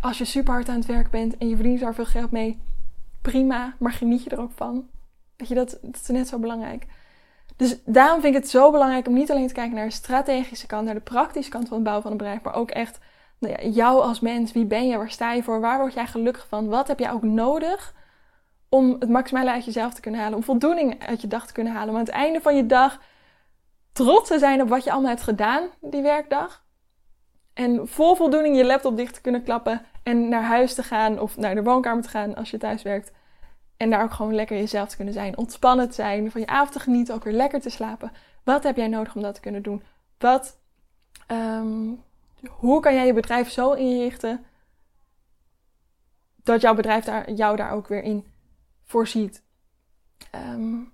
als 0.00 0.18
je 0.18 0.24
super 0.24 0.52
hard 0.52 0.68
aan 0.68 0.76
het 0.76 0.86
werk 0.86 1.10
bent 1.10 1.36
en 1.36 1.48
je 1.48 1.54
verdient 1.54 1.80
daar 1.80 1.94
veel 1.94 2.04
geld 2.04 2.30
mee, 2.30 2.60
prima, 3.22 3.74
maar 3.78 3.92
geniet 3.92 4.24
je 4.24 4.30
er 4.30 4.40
ook 4.40 4.52
van. 4.54 4.88
Weet 5.36 5.48
je, 5.48 5.54
dat, 5.54 5.78
dat 5.82 6.00
is 6.02 6.08
net 6.08 6.28
zo 6.28 6.38
belangrijk. 6.38 6.86
Dus 7.56 7.76
daarom 7.84 8.20
vind 8.20 8.34
ik 8.34 8.40
het 8.40 8.50
zo 8.50 8.70
belangrijk 8.70 9.06
om 9.06 9.14
niet 9.14 9.30
alleen 9.30 9.46
te 9.46 9.54
kijken 9.54 9.74
naar 9.74 9.86
de 9.86 9.92
strategische 9.92 10.66
kant, 10.66 10.84
naar 10.84 10.94
de 10.94 11.00
praktische 11.00 11.50
kant 11.50 11.68
van 11.68 11.74
het 11.74 11.84
bouwen 11.84 12.02
van 12.02 12.12
een 12.12 12.18
bedrijf, 12.18 12.42
maar 12.42 12.54
ook 12.54 12.70
echt 12.70 12.98
nou 13.38 13.54
ja, 13.54 13.68
jou 13.68 14.02
als 14.02 14.20
mens. 14.20 14.52
Wie 14.52 14.64
ben 14.64 14.88
je? 14.88 14.96
Waar 14.96 15.10
sta 15.10 15.32
je 15.32 15.42
voor? 15.42 15.60
Waar 15.60 15.78
word 15.78 15.94
jij 15.94 16.06
gelukkig 16.06 16.46
van? 16.48 16.68
Wat 16.68 16.88
heb 16.88 16.98
jij 16.98 17.12
ook 17.12 17.22
nodig 17.22 17.94
om 18.68 18.96
het 18.98 19.08
maximale 19.08 19.50
uit 19.50 19.64
jezelf 19.64 19.94
te 19.94 20.00
kunnen 20.00 20.20
halen? 20.20 20.36
Om 20.36 20.44
voldoening 20.44 21.06
uit 21.06 21.20
je 21.20 21.26
dag 21.26 21.46
te 21.46 21.52
kunnen 21.52 21.72
halen? 21.72 21.88
Om 21.88 21.94
aan 21.94 22.04
het 22.04 22.14
einde 22.14 22.40
van 22.40 22.56
je 22.56 22.66
dag 22.66 23.00
trots 23.92 24.28
te 24.28 24.38
zijn 24.38 24.62
op 24.62 24.68
wat 24.68 24.84
je 24.84 24.90
allemaal 24.90 25.10
hebt 25.10 25.22
gedaan 25.22 25.68
die 25.80 26.02
werkdag. 26.02 26.64
En 27.60 27.88
vol 27.88 28.16
voldoening 28.16 28.56
je 28.56 28.64
laptop 28.64 28.96
dicht 28.96 29.14
te 29.14 29.20
kunnen 29.20 29.42
klappen 29.42 29.82
en 30.02 30.28
naar 30.28 30.42
huis 30.42 30.74
te 30.74 30.82
gaan 30.82 31.18
of 31.18 31.36
naar 31.36 31.54
de 31.54 31.62
woonkamer 31.62 32.02
te 32.02 32.08
gaan 32.08 32.34
als 32.34 32.50
je 32.50 32.58
thuis 32.58 32.82
werkt. 32.82 33.12
En 33.76 33.90
daar 33.90 34.02
ook 34.02 34.12
gewoon 34.12 34.34
lekker 34.34 34.56
jezelf 34.56 34.88
te 34.88 34.96
kunnen 34.96 35.14
zijn. 35.14 35.36
Ontspannen 35.36 35.88
te 35.88 35.94
zijn, 35.94 36.30
van 36.30 36.40
je 36.40 36.46
avond 36.46 36.72
te 36.72 36.80
genieten, 36.80 37.14
ook 37.14 37.24
weer 37.24 37.32
lekker 37.32 37.60
te 37.60 37.70
slapen. 37.70 38.12
Wat 38.44 38.62
heb 38.62 38.76
jij 38.76 38.88
nodig 38.88 39.14
om 39.14 39.22
dat 39.22 39.34
te 39.34 39.40
kunnen 39.40 39.62
doen? 39.62 39.82
Wat, 40.18 40.58
ehm, 41.26 41.88
hoe 42.48 42.80
kan 42.80 42.94
jij 42.94 43.06
je 43.06 43.12
bedrijf 43.12 43.50
zo 43.50 43.72
inrichten 43.72 44.44
dat 46.42 46.60
jouw 46.60 46.74
bedrijf 46.74 47.04
daar, 47.04 47.30
jou 47.30 47.56
daar 47.56 47.72
ook 47.72 47.88
weer 47.88 48.02
in 48.02 48.26
voorziet? 48.84 49.42
Um, 50.34 50.92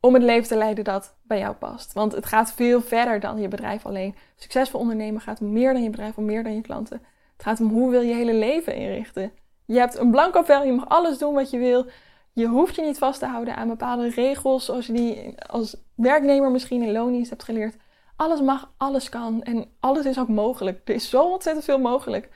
om 0.00 0.14
het 0.14 0.22
leven 0.22 0.48
te 0.48 0.56
leiden 0.56 0.84
dat 0.84 1.16
bij 1.22 1.38
jou 1.38 1.54
past. 1.54 1.92
Want 1.92 2.12
het 2.12 2.26
gaat 2.26 2.52
veel 2.52 2.80
verder 2.80 3.20
dan 3.20 3.40
je 3.40 3.48
bedrijf 3.48 3.86
alleen. 3.86 4.14
Succesvol 4.36 4.80
ondernemen 4.80 5.20
gaat 5.20 5.40
om 5.40 5.52
meer 5.52 5.72
dan 5.72 5.82
je 5.82 5.90
bedrijf, 5.90 6.16
om 6.16 6.24
meer 6.24 6.42
dan 6.42 6.54
je 6.54 6.60
klanten. 6.60 7.02
Het 7.32 7.42
gaat 7.42 7.60
om 7.60 7.68
hoe 7.68 7.90
wil 7.90 8.00
je 8.00 8.14
hele 8.14 8.34
leven 8.34 8.74
inrichten. 8.74 9.32
Je 9.64 9.78
hebt 9.78 9.98
een 9.98 10.10
blanco 10.10 10.42
vel, 10.42 10.64
je 10.64 10.72
mag 10.72 10.88
alles 10.88 11.18
doen 11.18 11.34
wat 11.34 11.50
je 11.50 11.58
wil. 11.58 11.86
Je 12.32 12.46
hoeft 12.46 12.74
je 12.74 12.82
niet 12.82 12.98
vast 12.98 13.18
te 13.18 13.26
houden 13.26 13.56
aan 13.56 13.68
bepaalde 13.68 14.08
regels, 14.08 14.64
zoals 14.64 14.86
je 14.86 14.92
die 14.92 15.34
als 15.46 15.76
werknemer 15.94 16.50
misschien 16.50 16.82
in 16.82 16.92
loondienst 16.92 17.30
hebt 17.30 17.44
geleerd. 17.44 17.76
Alles 18.16 18.40
mag, 18.40 18.72
alles 18.76 19.08
kan 19.08 19.42
en 19.42 19.70
alles 19.80 20.04
is 20.04 20.18
ook 20.18 20.28
mogelijk. 20.28 20.88
Er 20.88 20.94
is 20.94 21.10
zo 21.10 21.22
ontzettend 21.22 21.64
veel 21.64 21.78
mogelijk. 21.78 22.28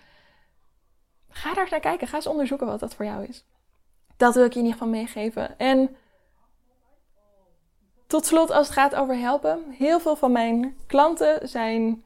Ga 1.29 1.49
daar 1.49 1.63
eens 1.63 1.71
naar 1.71 1.81
kijken, 1.81 2.07
ga 2.07 2.17
eens 2.17 2.27
onderzoeken 2.27 2.67
wat 2.67 2.81
dat 2.81 2.95
voor 2.95 3.05
jou 3.05 3.25
is. 3.25 3.45
Dat 4.17 4.35
wil 4.35 4.45
ik 4.45 4.53
je 4.53 4.59
in 4.59 4.65
ieder 4.65 4.79
geval 4.79 4.95
meegeven. 4.95 5.59
En 5.59 5.97
tot 8.13 8.27
slot, 8.27 8.51
als 8.51 8.67
het 8.67 8.77
gaat 8.77 8.95
over 8.95 9.17
helpen, 9.17 9.65
heel 9.71 10.01
veel 10.01 10.17
van 10.17 10.33
mijn 10.33 10.77
klanten 10.87 11.49
zijn 11.49 12.05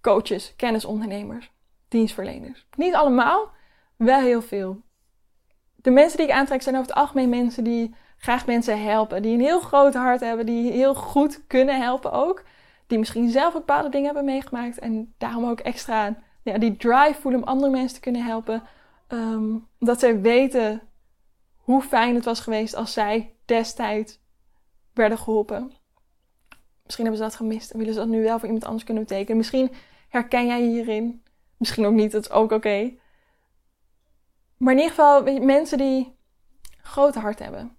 coaches, 0.00 0.56
kennisondernemers, 0.56 1.50
dienstverleners. 1.88 2.66
Niet 2.76 2.94
allemaal, 2.94 3.50
wel 3.96 4.20
heel 4.20 4.42
veel. 4.42 4.80
De 5.76 5.90
mensen 5.90 6.18
die 6.18 6.26
ik 6.26 6.32
aantrek 6.32 6.62
zijn 6.62 6.74
over 6.74 6.88
het 6.88 6.96
algemeen 6.96 7.28
mensen 7.28 7.64
die 7.64 7.94
graag 8.16 8.46
mensen 8.46 8.82
helpen, 8.82 9.22
die 9.22 9.34
een 9.34 9.40
heel 9.40 9.60
groot 9.60 9.94
hart 9.94 10.20
hebben, 10.20 10.46
die 10.46 10.72
heel 10.72 10.94
goed 10.94 11.46
kunnen 11.46 11.80
helpen 11.80 12.12
ook. 12.12 12.44
Die 12.86 12.98
misschien 12.98 13.30
zelf 13.30 13.52
bepaalde 13.52 13.88
dingen 13.88 14.06
hebben 14.06 14.24
meegemaakt 14.24 14.78
en 14.78 15.14
daarom 15.18 15.44
ook 15.44 15.60
extra 15.60 16.16
ja, 16.42 16.58
die 16.58 16.76
drive 16.76 17.20
voelen 17.20 17.40
om 17.40 17.48
andere 17.48 17.70
mensen 17.70 17.94
te 17.94 18.00
kunnen 18.00 18.24
helpen. 18.24 18.62
Um, 19.08 19.68
omdat 19.80 20.00
zij 20.00 20.20
weten 20.20 20.82
hoe 21.56 21.82
fijn 21.82 22.14
het 22.14 22.24
was 22.24 22.40
geweest 22.40 22.74
als 22.74 22.92
zij 22.92 23.34
destijds 23.44 24.21
werden 24.94 25.18
geholpen. 25.18 25.72
Misschien 26.82 27.04
hebben 27.04 27.22
ze 27.22 27.30
dat 27.30 27.40
gemist 27.40 27.70
en 27.70 27.78
willen 27.78 27.94
ze 27.94 28.00
dat 28.00 28.08
nu 28.08 28.22
wel 28.22 28.38
voor 28.38 28.46
iemand 28.46 28.64
anders 28.64 28.84
kunnen 28.84 29.02
betekenen. 29.02 29.36
Misschien 29.36 29.72
herken 30.08 30.46
jij 30.46 30.62
je 30.62 30.68
hierin. 30.68 31.22
Misschien 31.56 31.86
ook 31.86 31.92
niet, 31.92 32.12
dat 32.12 32.24
is 32.24 32.30
ook 32.30 32.52
oké. 32.52 32.94
Maar 34.56 34.72
in 34.72 34.78
ieder 34.78 34.94
geval, 34.94 35.22
mensen 35.40 35.78
die 35.78 36.16
grote 36.82 37.18
hart 37.18 37.38
hebben. 37.38 37.76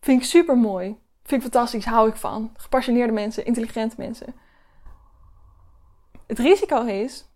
Vind 0.00 0.20
ik 0.20 0.26
super 0.26 0.56
mooi. 0.56 0.86
Vind 1.22 1.44
ik 1.44 1.50
fantastisch, 1.50 1.84
hou 1.84 2.08
ik 2.08 2.16
van. 2.16 2.54
Gepassioneerde 2.56 3.12
mensen, 3.12 3.44
intelligente 3.44 3.94
mensen. 3.98 4.34
Het 6.26 6.38
risico 6.38 6.84
is 6.84 7.28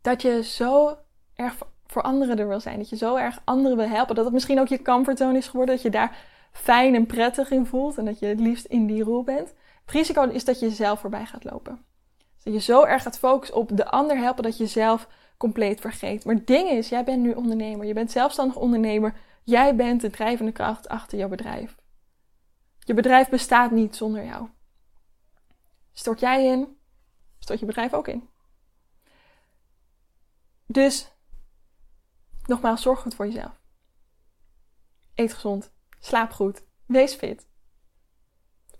dat 0.00 0.22
je 0.22 0.42
zo 0.42 0.96
erg 1.34 1.58
voor 1.86 2.02
anderen 2.02 2.38
er 2.38 2.48
wil 2.48 2.60
zijn. 2.60 2.78
Dat 2.78 2.88
je 2.88 2.96
zo 2.96 3.16
erg 3.16 3.40
anderen 3.44 3.76
wil 3.76 3.88
helpen. 3.88 4.14
Dat 4.14 4.24
het 4.24 4.34
misschien 4.34 4.60
ook 4.60 4.68
je 4.68 4.82
comfortzone 4.82 5.38
is 5.38 5.48
geworden. 5.48 5.74
Dat 5.74 5.84
je 5.84 5.90
daar 5.90 6.18
fijn 6.54 6.94
en 6.94 7.06
prettig 7.06 7.50
in 7.50 7.66
voelt 7.66 7.98
en 7.98 8.04
dat 8.04 8.18
je 8.18 8.26
het 8.26 8.40
liefst 8.40 8.64
in 8.64 8.86
die 8.86 9.02
rol 9.02 9.22
bent. 9.22 9.54
Het 9.84 9.94
risico 9.94 10.22
is 10.22 10.44
dat 10.44 10.60
je 10.60 10.68
jezelf 10.68 11.00
voorbij 11.00 11.26
gaat 11.26 11.44
lopen. 11.44 11.84
dat 12.42 12.52
je 12.52 12.60
zo 12.60 12.84
erg 12.84 13.02
gaat 13.02 13.18
focussen 13.18 13.56
op 13.56 13.76
de 13.76 13.86
ander 13.86 14.16
helpen 14.16 14.42
dat 14.42 14.56
je 14.56 14.66
zelf 14.66 15.08
compleet 15.36 15.80
vergeet. 15.80 16.24
Maar 16.24 16.34
het 16.34 16.46
ding 16.46 16.68
is, 16.68 16.88
jij 16.88 17.04
bent 17.04 17.22
nu 17.22 17.32
ondernemer. 17.32 17.86
Je 17.86 17.92
bent 17.92 18.10
zelfstandig 18.10 18.56
ondernemer. 18.56 19.16
Jij 19.42 19.76
bent 19.76 20.00
de 20.00 20.10
drijvende 20.10 20.52
kracht 20.52 20.88
achter 20.88 21.18
jouw 21.18 21.28
bedrijf. 21.28 21.76
Je 22.78 22.94
bedrijf 22.94 23.28
bestaat 23.28 23.70
niet 23.70 23.96
zonder 23.96 24.24
jou. 24.24 24.48
Stort 25.92 26.20
jij 26.20 26.46
in, 26.46 26.76
stort 27.38 27.60
je 27.60 27.66
bedrijf 27.66 27.94
ook 27.94 28.08
in. 28.08 28.28
Dus, 30.66 31.12
nogmaals, 32.46 32.82
zorg 32.82 33.00
goed 33.00 33.14
voor 33.14 33.26
jezelf. 33.26 33.60
Eet 35.14 35.32
gezond. 35.32 35.73
Slaap 36.04 36.32
goed. 36.32 36.62
Wees 36.86 37.14
fit. 37.14 37.46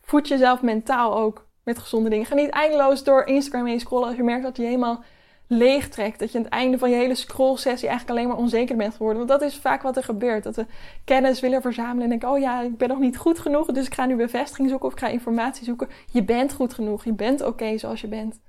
Voed 0.00 0.28
jezelf 0.28 0.62
mentaal 0.62 1.16
ook 1.16 1.46
met 1.62 1.78
gezonde 1.78 2.10
dingen. 2.10 2.26
Ga 2.26 2.34
niet 2.34 2.50
eindeloos 2.50 3.04
door 3.04 3.24
Instagram 3.24 3.66
heen 3.66 3.80
scrollen 3.80 4.06
als 4.06 4.16
je 4.16 4.22
merkt 4.22 4.42
dat 4.42 4.56
je 4.56 4.62
helemaal 4.62 5.04
leeg 5.46 5.88
trekt. 5.88 6.18
Dat 6.18 6.32
je 6.32 6.38
aan 6.38 6.44
het 6.44 6.52
einde 6.52 6.78
van 6.78 6.90
je 6.90 6.96
hele 6.96 7.14
scrollsessie 7.14 7.88
eigenlijk 7.88 8.18
alleen 8.18 8.28
maar 8.28 8.42
onzeker 8.42 8.76
bent 8.76 8.94
geworden. 8.94 9.26
Want 9.26 9.40
dat 9.40 9.50
is 9.50 9.56
vaak 9.56 9.82
wat 9.82 9.96
er 9.96 10.04
gebeurt. 10.04 10.44
Dat 10.44 10.56
we 10.56 10.66
kennis 11.04 11.40
willen 11.40 11.62
verzamelen 11.62 12.02
en 12.02 12.08
denken: 12.08 12.28
oh 12.28 12.38
ja, 12.38 12.60
ik 12.60 12.76
ben 12.76 12.88
nog 12.88 12.98
niet 12.98 13.16
goed 13.16 13.38
genoeg. 13.38 13.66
Dus 13.66 13.86
ik 13.86 13.94
ga 13.94 14.06
nu 14.06 14.16
bevestiging 14.16 14.68
zoeken 14.68 14.86
of 14.86 14.92
ik 14.92 15.00
ga 15.00 15.08
informatie 15.08 15.64
zoeken. 15.64 15.88
Je 16.10 16.24
bent 16.24 16.52
goed 16.52 16.74
genoeg. 16.74 17.04
Je 17.04 17.14
bent 17.14 17.42
oké 17.42 17.78
zoals 17.78 18.00
je 18.00 18.08
bent. 18.08 18.40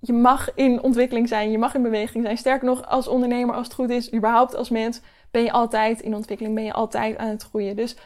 Je 0.00 0.12
mag 0.12 0.54
in 0.54 0.82
ontwikkeling 0.82 1.28
zijn. 1.28 1.50
Je 1.50 1.58
mag 1.58 1.74
in 1.74 1.82
beweging 1.82 2.24
zijn. 2.24 2.38
Sterker 2.38 2.66
nog, 2.66 2.86
als 2.86 3.08
ondernemer, 3.08 3.54
als 3.54 3.66
het 3.66 3.74
goed 3.74 3.90
is, 3.90 4.14
überhaupt 4.14 4.54
als 4.54 4.70
mens, 4.70 5.00
ben 5.34 5.42
je 5.42 5.52
altijd 5.52 6.00
in 6.00 6.14
ontwikkeling, 6.14 6.54
ben 6.54 6.64
je 6.64 6.72
altijd 6.72 7.16
aan 7.16 7.28
het 7.28 7.42
groeien. 7.42 7.76
Dus 7.76 7.96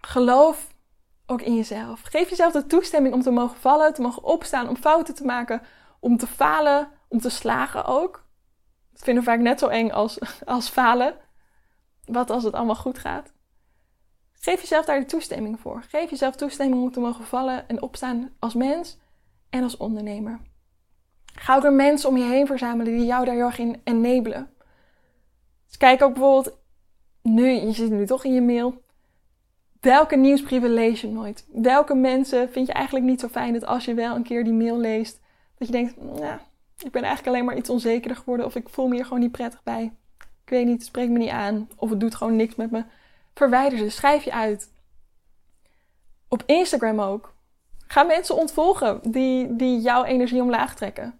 geloof 0.00 0.68
ook 1.26 1.42
in 1.42 1.56
jezelf. 1.56 2.00
Geef 2.02 2.28
jezelf 2.28 2.52
de 2.52 2.66
toestemming 2.66 3.14
om 3.14 3.22
te 3.22 3.30
mogen 3.30 3.56
vallen, 3.56 3.94
te 3.94 4.02
mogen 4.02 4.22
opstaan, 4.22 4.68
om 4.68 4.76
fouten 4.76 5.14
te 5.14 5.24
maken, 5.24 5.62
om 6.00 6.16
te 6.16 6.26
falen, 6.26 6.88
om 7.08 7.20
te 7.20 7.28
slagen 7.28 7.84
ook. 7.84 8.26
Dat 8.92 9.02
vinden 9.02 9.24
we 9.24 9.30
vaak 9.30 9.40
net 9.40 9.58
zo 9.58 9.66
eng 9.66 9.90
als, 9.90 10.18
als 10.44 10.68
falen. 10.68 11.14
Wat 12.04 12.30
als 12.30 12.44
het 12.44 12.54
allemaal 12.54 12.74
goed 12.74 12.98
gaat? 12.98 13.32
Geef 14.32 14.60
jezelf 14.60 14.84
daar 14.84 15.00
de 15.00 15.06
toestemming 15.06 15.60
voor. 15.60 15.82
Geef 15.88 16.10
jezelf 16.10 16.36
toestemming 16.36 16.82
om 16.82 16.92
te 16.92 17.00
mogen 17.00 17.24
vallen 17.24 17.68
en 17.68 17.82
opstaan 17.82 18.34
als 18.38 18.54
mens 18.54 18.98
en 19.50 19.62
als 19.62 19.76
ondernemer. 19.76 20.40
Ga 21.40 21.56
ook 21.56 21.64
een 21.64 21.76
mensen 21.76 22.08
om 22.08 22.16
je 22.16 22.24
heen 22.24 22.46
verzamelen 22.46 22.92
die 22.92 23.06
jou 23.06 23.24
daar 23.24 23.34
heel 23.34 23.44
erg 23.44 23.58
in 23.58 23.80
enabelen. 23.84 24.50
Dus 25.66 25.76
kijk 25.76 26.02
ook 26.02 26.12
bijvoorbeeld, 26.12 26.56
nu, 27.22 27.50
je 27.50 27.72
zit 27.72 27.90
nu 27.90 28.06
toch 28.06 28.24
in 28.24 28.34
je 28.34 28.40
mail. 28.40 28.82
Welke 29.80 30.16
nieuwsbrieven 30.16 30.70
lees 30.70 31.00
je 31.00 31.08
nooit? 31.08 31.46
Welke 31.52 31.94
mensen 31.94 32.50
vind 32.50 32.66
je 32.66 32.72
eigenlijk 32.72 33.06
niet 33.06 33.20
zo 33.20 33.28
fijn 33.28 33.52
dat 33.52 33.64
als 33.64 33.84
je 33.84 33.94
wel 33.94 34.16
een 34.16 34.22
keer 34.22 34.44
die 34.44 34.52
mail 34.52 34.78
leest, 34.78 35.20
dat 35.58 35.66
je 35.66 35.72
denkt, 35.72 35.96
nou, 35.96 36.38
ik 36.78 36.90
ben 36.90 37.02
eigenlijk 37.02 37.26
alleen 37.26 37.44
maar 37.44 37.56
iets 37.56 37.70
onzekerder 37.70 38.16
geworden 38.16 38.46
of 38.46 38.54
ik 38.54 38.68
voel 38.68 38.88
me 38.88 38.94
hier 38.94 39.04
gewoon 39.04 39.20
niet 39.20 39.32
prettig 39.32 39.62
bij. 39.62 39.92
Ik 40.18 40.50
weet 40.50 40.66
niet, 40.66 40.78
het 40.78 40.86
spreekt 40.86 41.10
me 41.10 41.18
niet 41.18 41.30
aan 41.30 41.68
of 41.76 41.90
het 41.90 42.00
doet 42.00 42.14
gewoon 42.14 42.36
niks 42.36 42.54
met 42.54 42.70
me. 42.70 42.84
Verwijder 43.34 43.78
ze, 43.78 43.90
schrijf 43.90 44.24
je 44.24 44.32
uit. 44.32 44.72
Op 46.28 46.42
Instagram 46.46 47.00
ook. 47.00 47.34
Ga 47.86 48.02
mensen 48.02 48.36
ontvolgen 48.36 49.00
die, 49.10 49.56
die 49.56 49.80
jouw 49.80 50.04
energie 50.04 50.42
omlaag 50.42 50.74
trekken 50.74 51.19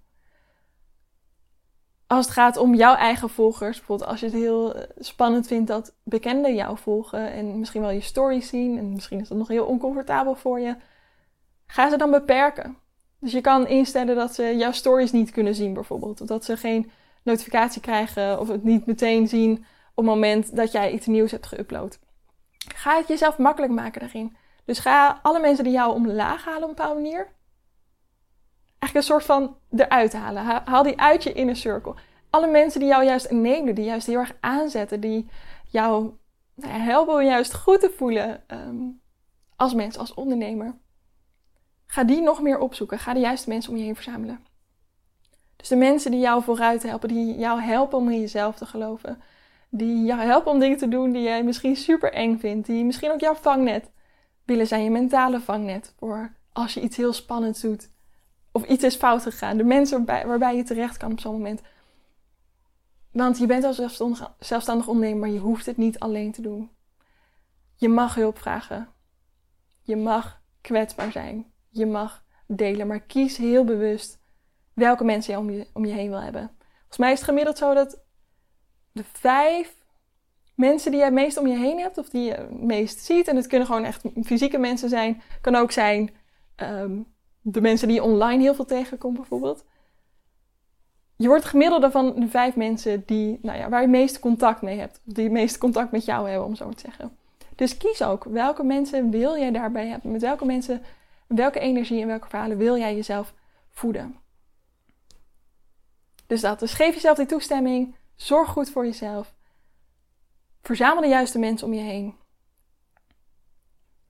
als 2.11 2.25
het 2.25 2.35
gaat 2.35 2.57
om 2.57 2.75
jouw 2.75 2.95
eigen 2.95 3.29
volgers, 3.29 3.77
bijvoorbeeld 3.77 4.11
als 4.11 4.21
je 4.21 4.27
het 4.27 4.35
heel 4.35 4.75
eh, 4.75 4.83
spannend 4.99 5.47
vindt 5.47 5.69
dat 5.69 5.95
bekenden 6.03 6.55
jou 6.55 6.79
volgen 6.79 7.33
en 7.33 7.59
misschien 7.59 7.81
wel 7.81 7.91
je 7.91 8.01
stories 8.01 8.49
zien 8.49 8.79
en 8.79 8.93
misschien 8.93 9.21
is 9.21 9.29
dat 9.29 9.39
nog 9.39 9.49
heel 9.49 9.65
oncomfortabel 9.65 10.35
voor 10.35 10.61
je, 10.61 10.77
ga 11.67 11.91
ze 11.91 11.97
dan 11.97 12.11
beperken. 12.11 12.77
Dus 13.19 13.33
je 13.33 13.41
kan 13.41 13.67
instellen 13.67 14.17
dat 14.17 14.35
ze 14.35 14.57
jouw 14.57 14.73
stories 14.73 15.13
niet 15.13 15.31
kunnen 15.31 15.55
zien 15.55 15.75
bijvoorbeeld, 15.75 16.21
of 16.21 16.27
dat 16.27 16.45
ze 16.45 16.57
geen 16.57 16.91
notificatie 17.23 17.81
krijgen 17.81 18.41
of 18.41 18.49
het 18.49 18.65
niet 18.65 18.87
meteen 18.87 19.29
zien 19.29 19.53
op 19.95 20.05
het 20.05 20.15
moment 20.15 20.57
dat 20.57 20.73
jij 20.73 20.93
iets 20.93 21.07
nieuws 21.07 21.31
hebt 21.31 21.55
geüpload. 21.55 21.99
Ga 22.75 22.97
het 22.97 23.09
jezelf 23.09 23.39
makkelijk 23.39 23.73
maken 23.73 24.01
daarin. 24.01 24.37
Dus 24.65 24.79
ga 24.79 25.19
alle 25.23 25.41
mensen 25.41 25.65
die 25.65 25.73
jou 25.73 25.95
omlaag 25.95 26.45
halen 26.45 26.63
op 26.63 26.69
een 26.69 26.75
bepaalde 26.75 27.01
manier, 27.01 27.33
een 28.97 29.03
soort 29.03 29.25
van 29.25 29.57
eruit 29.71 30.13
halen. 30.13 30.63
Haal 30.65 30.83
die 30.83 31.01
uit 31.01 31.23
je 31.23 31.33
inner 31.33 31.57
circle. 31.57 31.95
Alle 32.31 32.47
mensen 32.47 32.81
die 32.81 32.89
jou 32.89 33.05
juist 33.05 33.31
nemen, 33.31 33.75
die 33.75 33.85
juist 33.85 34.07
heel 34.07 34.19
erg 34.19 34.37
aanzetten, 34.41 35.01
die 35.01 35.29
jou 35.67 36.15
nou 36.55 36.73
helpen 36.73 37.15
om 37.15 37.23
juist 37.23 37.55
goed 37.55 37.81
te 37.81 37.93
voelen 37.97 38.43
ehm, 38.47 38.89
als 39.57 39.75
mens, 39.75 39.99
als 39.99 40.15
ondernemer. 40.15 40.79
Ga 41.87 42.05
die 42.05 42.21
nog 42.21 42.43
meer 42.43 42.59
opzoeken. 42.59 42.99
Ga 42.99 43.13
de 43.13 43.21
juiste 43.21 43.49
mensen 43.49 43.73
om 43.73 43.79
je 43.79 43.85
heen 43.85 43.95
verzamelen. 43.95 44.45
Dus 45.57 45.69
de 45.69 45.77
mensen 45.77 46.11
die 46.11 46.21
jou 46.21 46.43
vooruit 46.43 46.83
helpen, 46.83 47.09
die 47.09 47.39
jou 47.39 47.61
helpen 47.61 47.99
om 47.99 48.11
in 48.11 48.21
jezelf 48.21 48.57
te 48.57 48.67
geloven. 48.67 49.23
Die 49.69 50.05
jou 50.05 50.21
helpen 50.21 50.53
om 50.53 50.59
dingen 50.59 50.79
te 50.79 50.89
doen 50.89 51.13
die 51.13 51.23
jij 51.23 51.45
misschien 51.45 51.77
super 51.77 52.13
eng 52.13 52.39
vindt. 52.39 52.67
Die 52.67 52.85
misschien 52.85 53.11
ook 53.11 53.21
jouw 53.21 53.35
vangnet 53.35 53.91
willen 54.45 54.67
zijn, 54.67 54.85
je 54.85 54.91
mentale 54.91 55.41
vangnet. 55.41 55.95
Voor 55.99 56.35
als 56.53 56.75
je 56.75 56.81
iets 56.81 56.97
heel 56.97 57.13
spannends 57.13 57.61
doet 57.61 57.91
of 58.53 58.65
iets 58.65 58.85
is 58.85 58.97
fout 58.97 59.23
gegaan. 59.23 59.57
De 59.57 59.65
mensen 59.65 60.05
waarbij, 60.05 60.57
je 60.57 60.63
terecht 60.63 60.97
kan 60.97 61.13
op 61.13 61.21
zo'n 61.21 61.33
moment. 61.33 61.61
Want 63.13 63.39
je 63.39 63.47
bent 63.47 63.65
al 63.65 63.73
zelfstandig, 63.73 64.35
zelfstandig 64.39 64.87
ondernemer, 64.87 65.21
maar 65.21 65.31
je 65.31 65.39
hoeft 65.39 65.67
het 65.67 65.77
niet 65.77 65.99
alleen 65.99 66.33
te 66.33 66.43
doen. 66.43 66.71
Je 67.75 67.89
mag 67.89 68.15
hulp 68.15 68.39
vragen. 68.39 68.89
Je 69.83 69.97
mag 69.97 70.43
kwetsbaar 70.61 71.13
zijn. 71.13 71.53
Je 71.69 71.87
mag 71.87 72.25
delen, 72.47 72.87
maar 72.87 73.01
kies 73.01 73.37
heel 73.37 73.65
bewust 73.65 74.21
welke 74.75 75.05
mensen 75.05 75.33
je 75.33 75.39
om 75.39 75.51
je, 75.51 75.67
om 75.73 75.85
je 75.85 75.93
heen 75.93 76.11
wil 76.11 76.21
hebben. 76.21 76.51
Volgens 76.79 76.99
mij 76.99 77.13
is 77.13 77.19
het 77.19 77.29
gemiddeld 77.29 77.59
zo 77.59 77.75
dat 77.75 78.01
de 78.93 79.05
vijf 79.05 79.81
mensen 80.55 80.91
die 80.91 81.01
jij 81.01 81.09
het 81.09 81.19
meest 81.19 81.37
om 81.37 81.47
je 81.47 81.59
heen 81.59 81.79
hebt, 81.79 81.99
of 81.99 82.09
die 82.09 82.23
je 82.23 82.33
het 82.33 82.63
meest 82.63 82.99
ziet, 82.99 83.29
en 83.29 83.37
het 83.37 83.47
kunnen 83.47 83.67
gewoon 83.67 83.85
echt 83.85 84.03
fysieke 84.25 84.59
mensen 84.59 84.89
zijn, 84.89 85.23
kan 85.41 85.55
ook 85.55 85.73
zijn 85.73 86.15
ehm, 86.57 87.01
de 87.41 87.61
mensen 87.61 87.89
die 87.89 87.97
je 87.97 88.03
online 88.03 88.43
heel 88.43 88.55
veel 88.55 88.65
tegenkomt 88.65 89.17
bijvoorbeeld. 89.17 89.65
Je 91.17 91.29
wordt 91.29 91.45
gemiddelde 91.45 91.91
van 91.91 92.21
de 92.21 92.29
vijf 92.29 92.57
mensen 92.57 93.03
die, 93.07 93.39
nou 93.43 93.59
ja, 93.59 93.69
waar 93.69 93.81
je 93.81 93.87
het 93.87 93.97
meeste 93.97 94.21
contact 94.21 94.63
mee 94.63 94.79
hebt. 94.79 95.01
Die 95.05 95.25
het 95.25 95.33
meeste 95.33 95.59
contact 95.59 95.91
met 95.91 96.05
jou 96.05 96.29
hebben, 96.29 96.47
om 96.47 96.55
zo 96.55 96.69
te 96.69 96.81
zeggen. 96.81 97.17
Dus 97.55 97.77
kies 97.77 98.03
ook 98.03 98.25
welke 98.25 98.63
mensen 98.63 99.11
wil 99.11 99.39
jij 99.39 99.51
daarbij 99.51 99.89
hebben. 99.89 100.13
Met 100.13 100.21
welke 100.21 100.45
mensen, 100.45 100.83
welke 101.27 101.59
energie 101.59 102.01
en 102.01 102.07
welke 102.07 102.29
verhalen 102.29 102.57
wil 102.57 102.77
jij 102.77 102.95
jezelf 102.95 103.35
voeden. 103.71 104.17
Dus 106.27 106.41
dat. 106.41 106.59
Dus 106.61 106.75
geef 106.75 106.95
jezelf 106.95 107.17
die 107.17 107.27
toestemming. 107.27 107.95
Zorg 108.17 108.49
goed 108.49 108.71
voor 108.71 108.85
jezelf. 108.85 109.35
Verzamel 110.63 111.03
de 111.03 111.09
juiste 111.09 111.39
mensen 111.39 111.67
om 111.67 111.75
je 111.75 111.81
heen. 111.81 112.15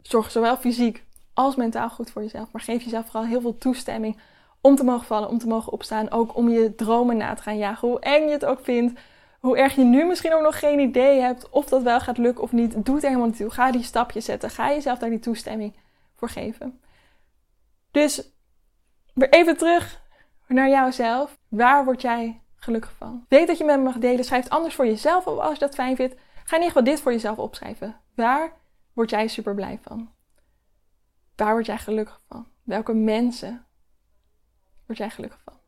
Zorg 0.02 0.30
zowel 0.30 0.56
fysiek 0.56 1.04
als 1.44 1.56
mentaal 1.56 1.90
goed 1.90 2.10
voor 2.10 2.22
jezelf. 2.22 2.52
Maar 2.52 2.62
geef 2.62 2.82
jezelf 2.82 3.04
vooral 3.06 3.24
heel 3.24 3.40
veel 3.40 3.58
toestemming 3.58 4.18
om 4.60 4.76
te 4.76 4.84
mogen 4.84 5.06
vallen, 5.06 5.28
om 5.28 5.38
te 5.38 5.46
mogen 5.46 5.72
opstaan. 5.72 6.10
Ook 6.10 6.36
om 6.36 6.48
je 6.48 6.74
dromen 6.74 7.16
na 7.16 7.34
te 7.34 7.42
gaan 7.42 7.58
jagen. 7.58 7.88
Hoe 7.88 8.00
eng 8.00 8.26
je 8.26 8.32
het 8.32 8.44
ook 8.44 8.60
vindt. 8.62 9.00
Hoe 9.40 9.58
erg 9.58 9.74
je 9.74 9.84
nu 9.84 10.04
misschien 10.04 10.34
ook 10.34 10.42
nog 10.42 10.58
geen 10.58 10.78
idee 10.78 11.20
hebt 11.20 11.50
of 11.50 11.66
dat 11.66 11.82
wel 11.82 12.00
gaat 12.00 12.18
lukken 12.18 12.42
of 12.42 12.52
niet. 12.52 12.84
Doe 12.84 12.94
het 12.94 13.04
helemaal 13.04 13.26
niet 13.26 13.36
toe. 13.36 13.50
Ga 13.50 13.70
die 13.70 13.82
stapjes 13.82 14.24
zetten. 14.24 14.50
Ga 14.50 14.68
jezelf 14.68 14.98
daar 14.98 15.10
die 15.10 15.18
toestemming 15.18 15.76
voor 16.14 16.28
geven. 16.28 16.80
Dus 17.90 18.30
weer 19.14 19.30
even 19.30 19.56
terug 19.56 20.00
naar 20.46 20.68
jouzelf. 20.68 21.38
Waar 21.48 21.84
word 21.84 22.00
jij 22.02 22.40
gelukkig 22.56 22.92
van? 22.98 23.24
Weet 23.28 23.46
dat 23.46 23.58
je 23.58 23.64
met 23.64 23.76
me 23.76 23.82
mag 23.82 23.98
delen. 23.98 24.24
Schrijf 24.24 24.44
het 24.44 24.52
anders 24.52 24.74
voor 24.74 24.86
jezelf 24.86 25.26
op 25.26 25.38
als 25.38 25.52
je 25.52 25.58
dat 25.58 25.74
fijn 25.74 25.96
vindt. 25.96 26.14
Ga 26.34 26.56
in 26.56 26.62
ieder 26.62 26.66
geval 26.66 26.84
dit 26.84 27.00
voor 27.00 27.12
jezelf 27.12 27.38
opschrijven. 27.38 27.96
Waar 28.14 28.52
word 28.92 29.10
jij 29.10 29.28
super 29.28 29.54
blij 29.54 29.78
van? 29.82 30.10
Waar 31.40 31.52
word 31.52 31.66
jij 31.66 31.78
gelukkig 31.78 32.22
van? 32.28 32.46
Welke 32.62 32.94
mensen 32.94 33.66
word 34.86 34.98
jij 34.98 35.10
gelukkig 35.10 35.40
van? 35.42 35.58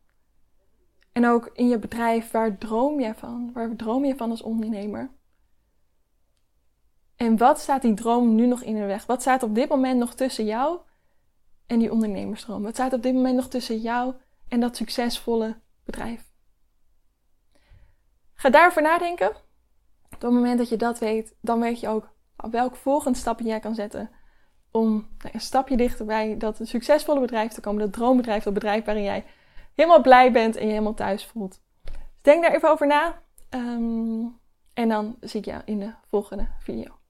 En 1.11 1.27
ook 1.27 1.49
in 1.53 1.67
je 1.67 1.79
bedrijf, 1.79 2.31
waar 2.31 2.57
droom 2.57 2.99
jij 2.99 3.15
van? 3.15 3.51
Waar 3.53 3.75
droom 3.75 4.05
je 4.05 4.15
van 4.15 4.29
als 4.29 4.41
ondernemer? 4.41 5.11
En 7.15 7.37
wat 7.37 7.59
staat 7.59 7.81
die 7.81 7.93
droom 7.93 8.35
nu 8.35 8.45
nog 8.45 8.61
in 8.61 8.75
de 8.75 8.85
weg? 8.85 9.05
Wat 9.05 9.21
staat 9.21 9.43
op 9.43 9.55
dit 9.55 9.69
moment 9.69 9.99
nog 9.99 10.13
tussen 10.15 10.45
jou 10.45 10.79
en 11.67 11.79
die 11.79 11.91
ondernemersdroom? 11.91 12.63
Wat 12.63 12.73
staat 12.73 12.93
op 12.93 13.03
dit 13.03 13.13
moment 13.13 13.35
nog 13.35 13.47
tussen 13.47 13.77
jou 13.77 14.13
en 14.47 14.59
dat 14.59 14.75
succesvolle 14.75 15.59
bedrijf? 15.83 16.31
Ga 18.33 18.49
daarover 18.49 18.81
nadenken. 18.81 19.29
Op 20.09 20.21
het 20.21 20.31
moment 20.31 20.57
dat 20.57 20.69
je 20.69 20.77
dat 20.77 20.99
weet, 20.99 21.35
dan 21.41 21.59
weet 21.59 21.79
je 21.79 21.87
ook 21.87 22.13
welk 22.35 22.75
volgende 22.75 23.17
stapje 23.17 23.45
jij 23.45 23.59
kan 23.59 23.75
zetten 23.75 24.21
om 24.73 24.91
nou, 24.91 25.33
een 25.33 25.41
stapje 25.41 25.77
dichter 25.77 26.05
bij 26.05 26.37
dat 26.37 26.59
succesvolle 26.61 27.19
bedrijf 27.19 27.51
te 27.51 27.61
komen, 27.61 27.81
dat 27.81 27.93
droombedrijf, 27.93 28.43
dat 28.43 28.53
bedrijf 28.53 28.85
waarin 28.85 29.03
jij 29.03 29.25
helemaal 29.73 30.01
blij 30.01 30.31
bent 30.31 30.55
en 30.55 30.63
je 30.63 30.71
helemaal 30.71 30.93
thuis 30.93 31.25
voelt. 31.25 31.61
Dus 31.83 31.93
denk 32.21 32.43
daar 32.43 32.55
even 32.55 32.69
over 32.69 32.87
na. 32.87 33.21
Um, 33.49 34.39
en 34.73 34.89
dan 34.89 35.15
zie 35.21 35.39
ik 35.39 35.45
jou 35.45 35.61
in 35.65 35.79
de 35.79 35.93
volgende 36.07 36.47
video. 36.59 37.02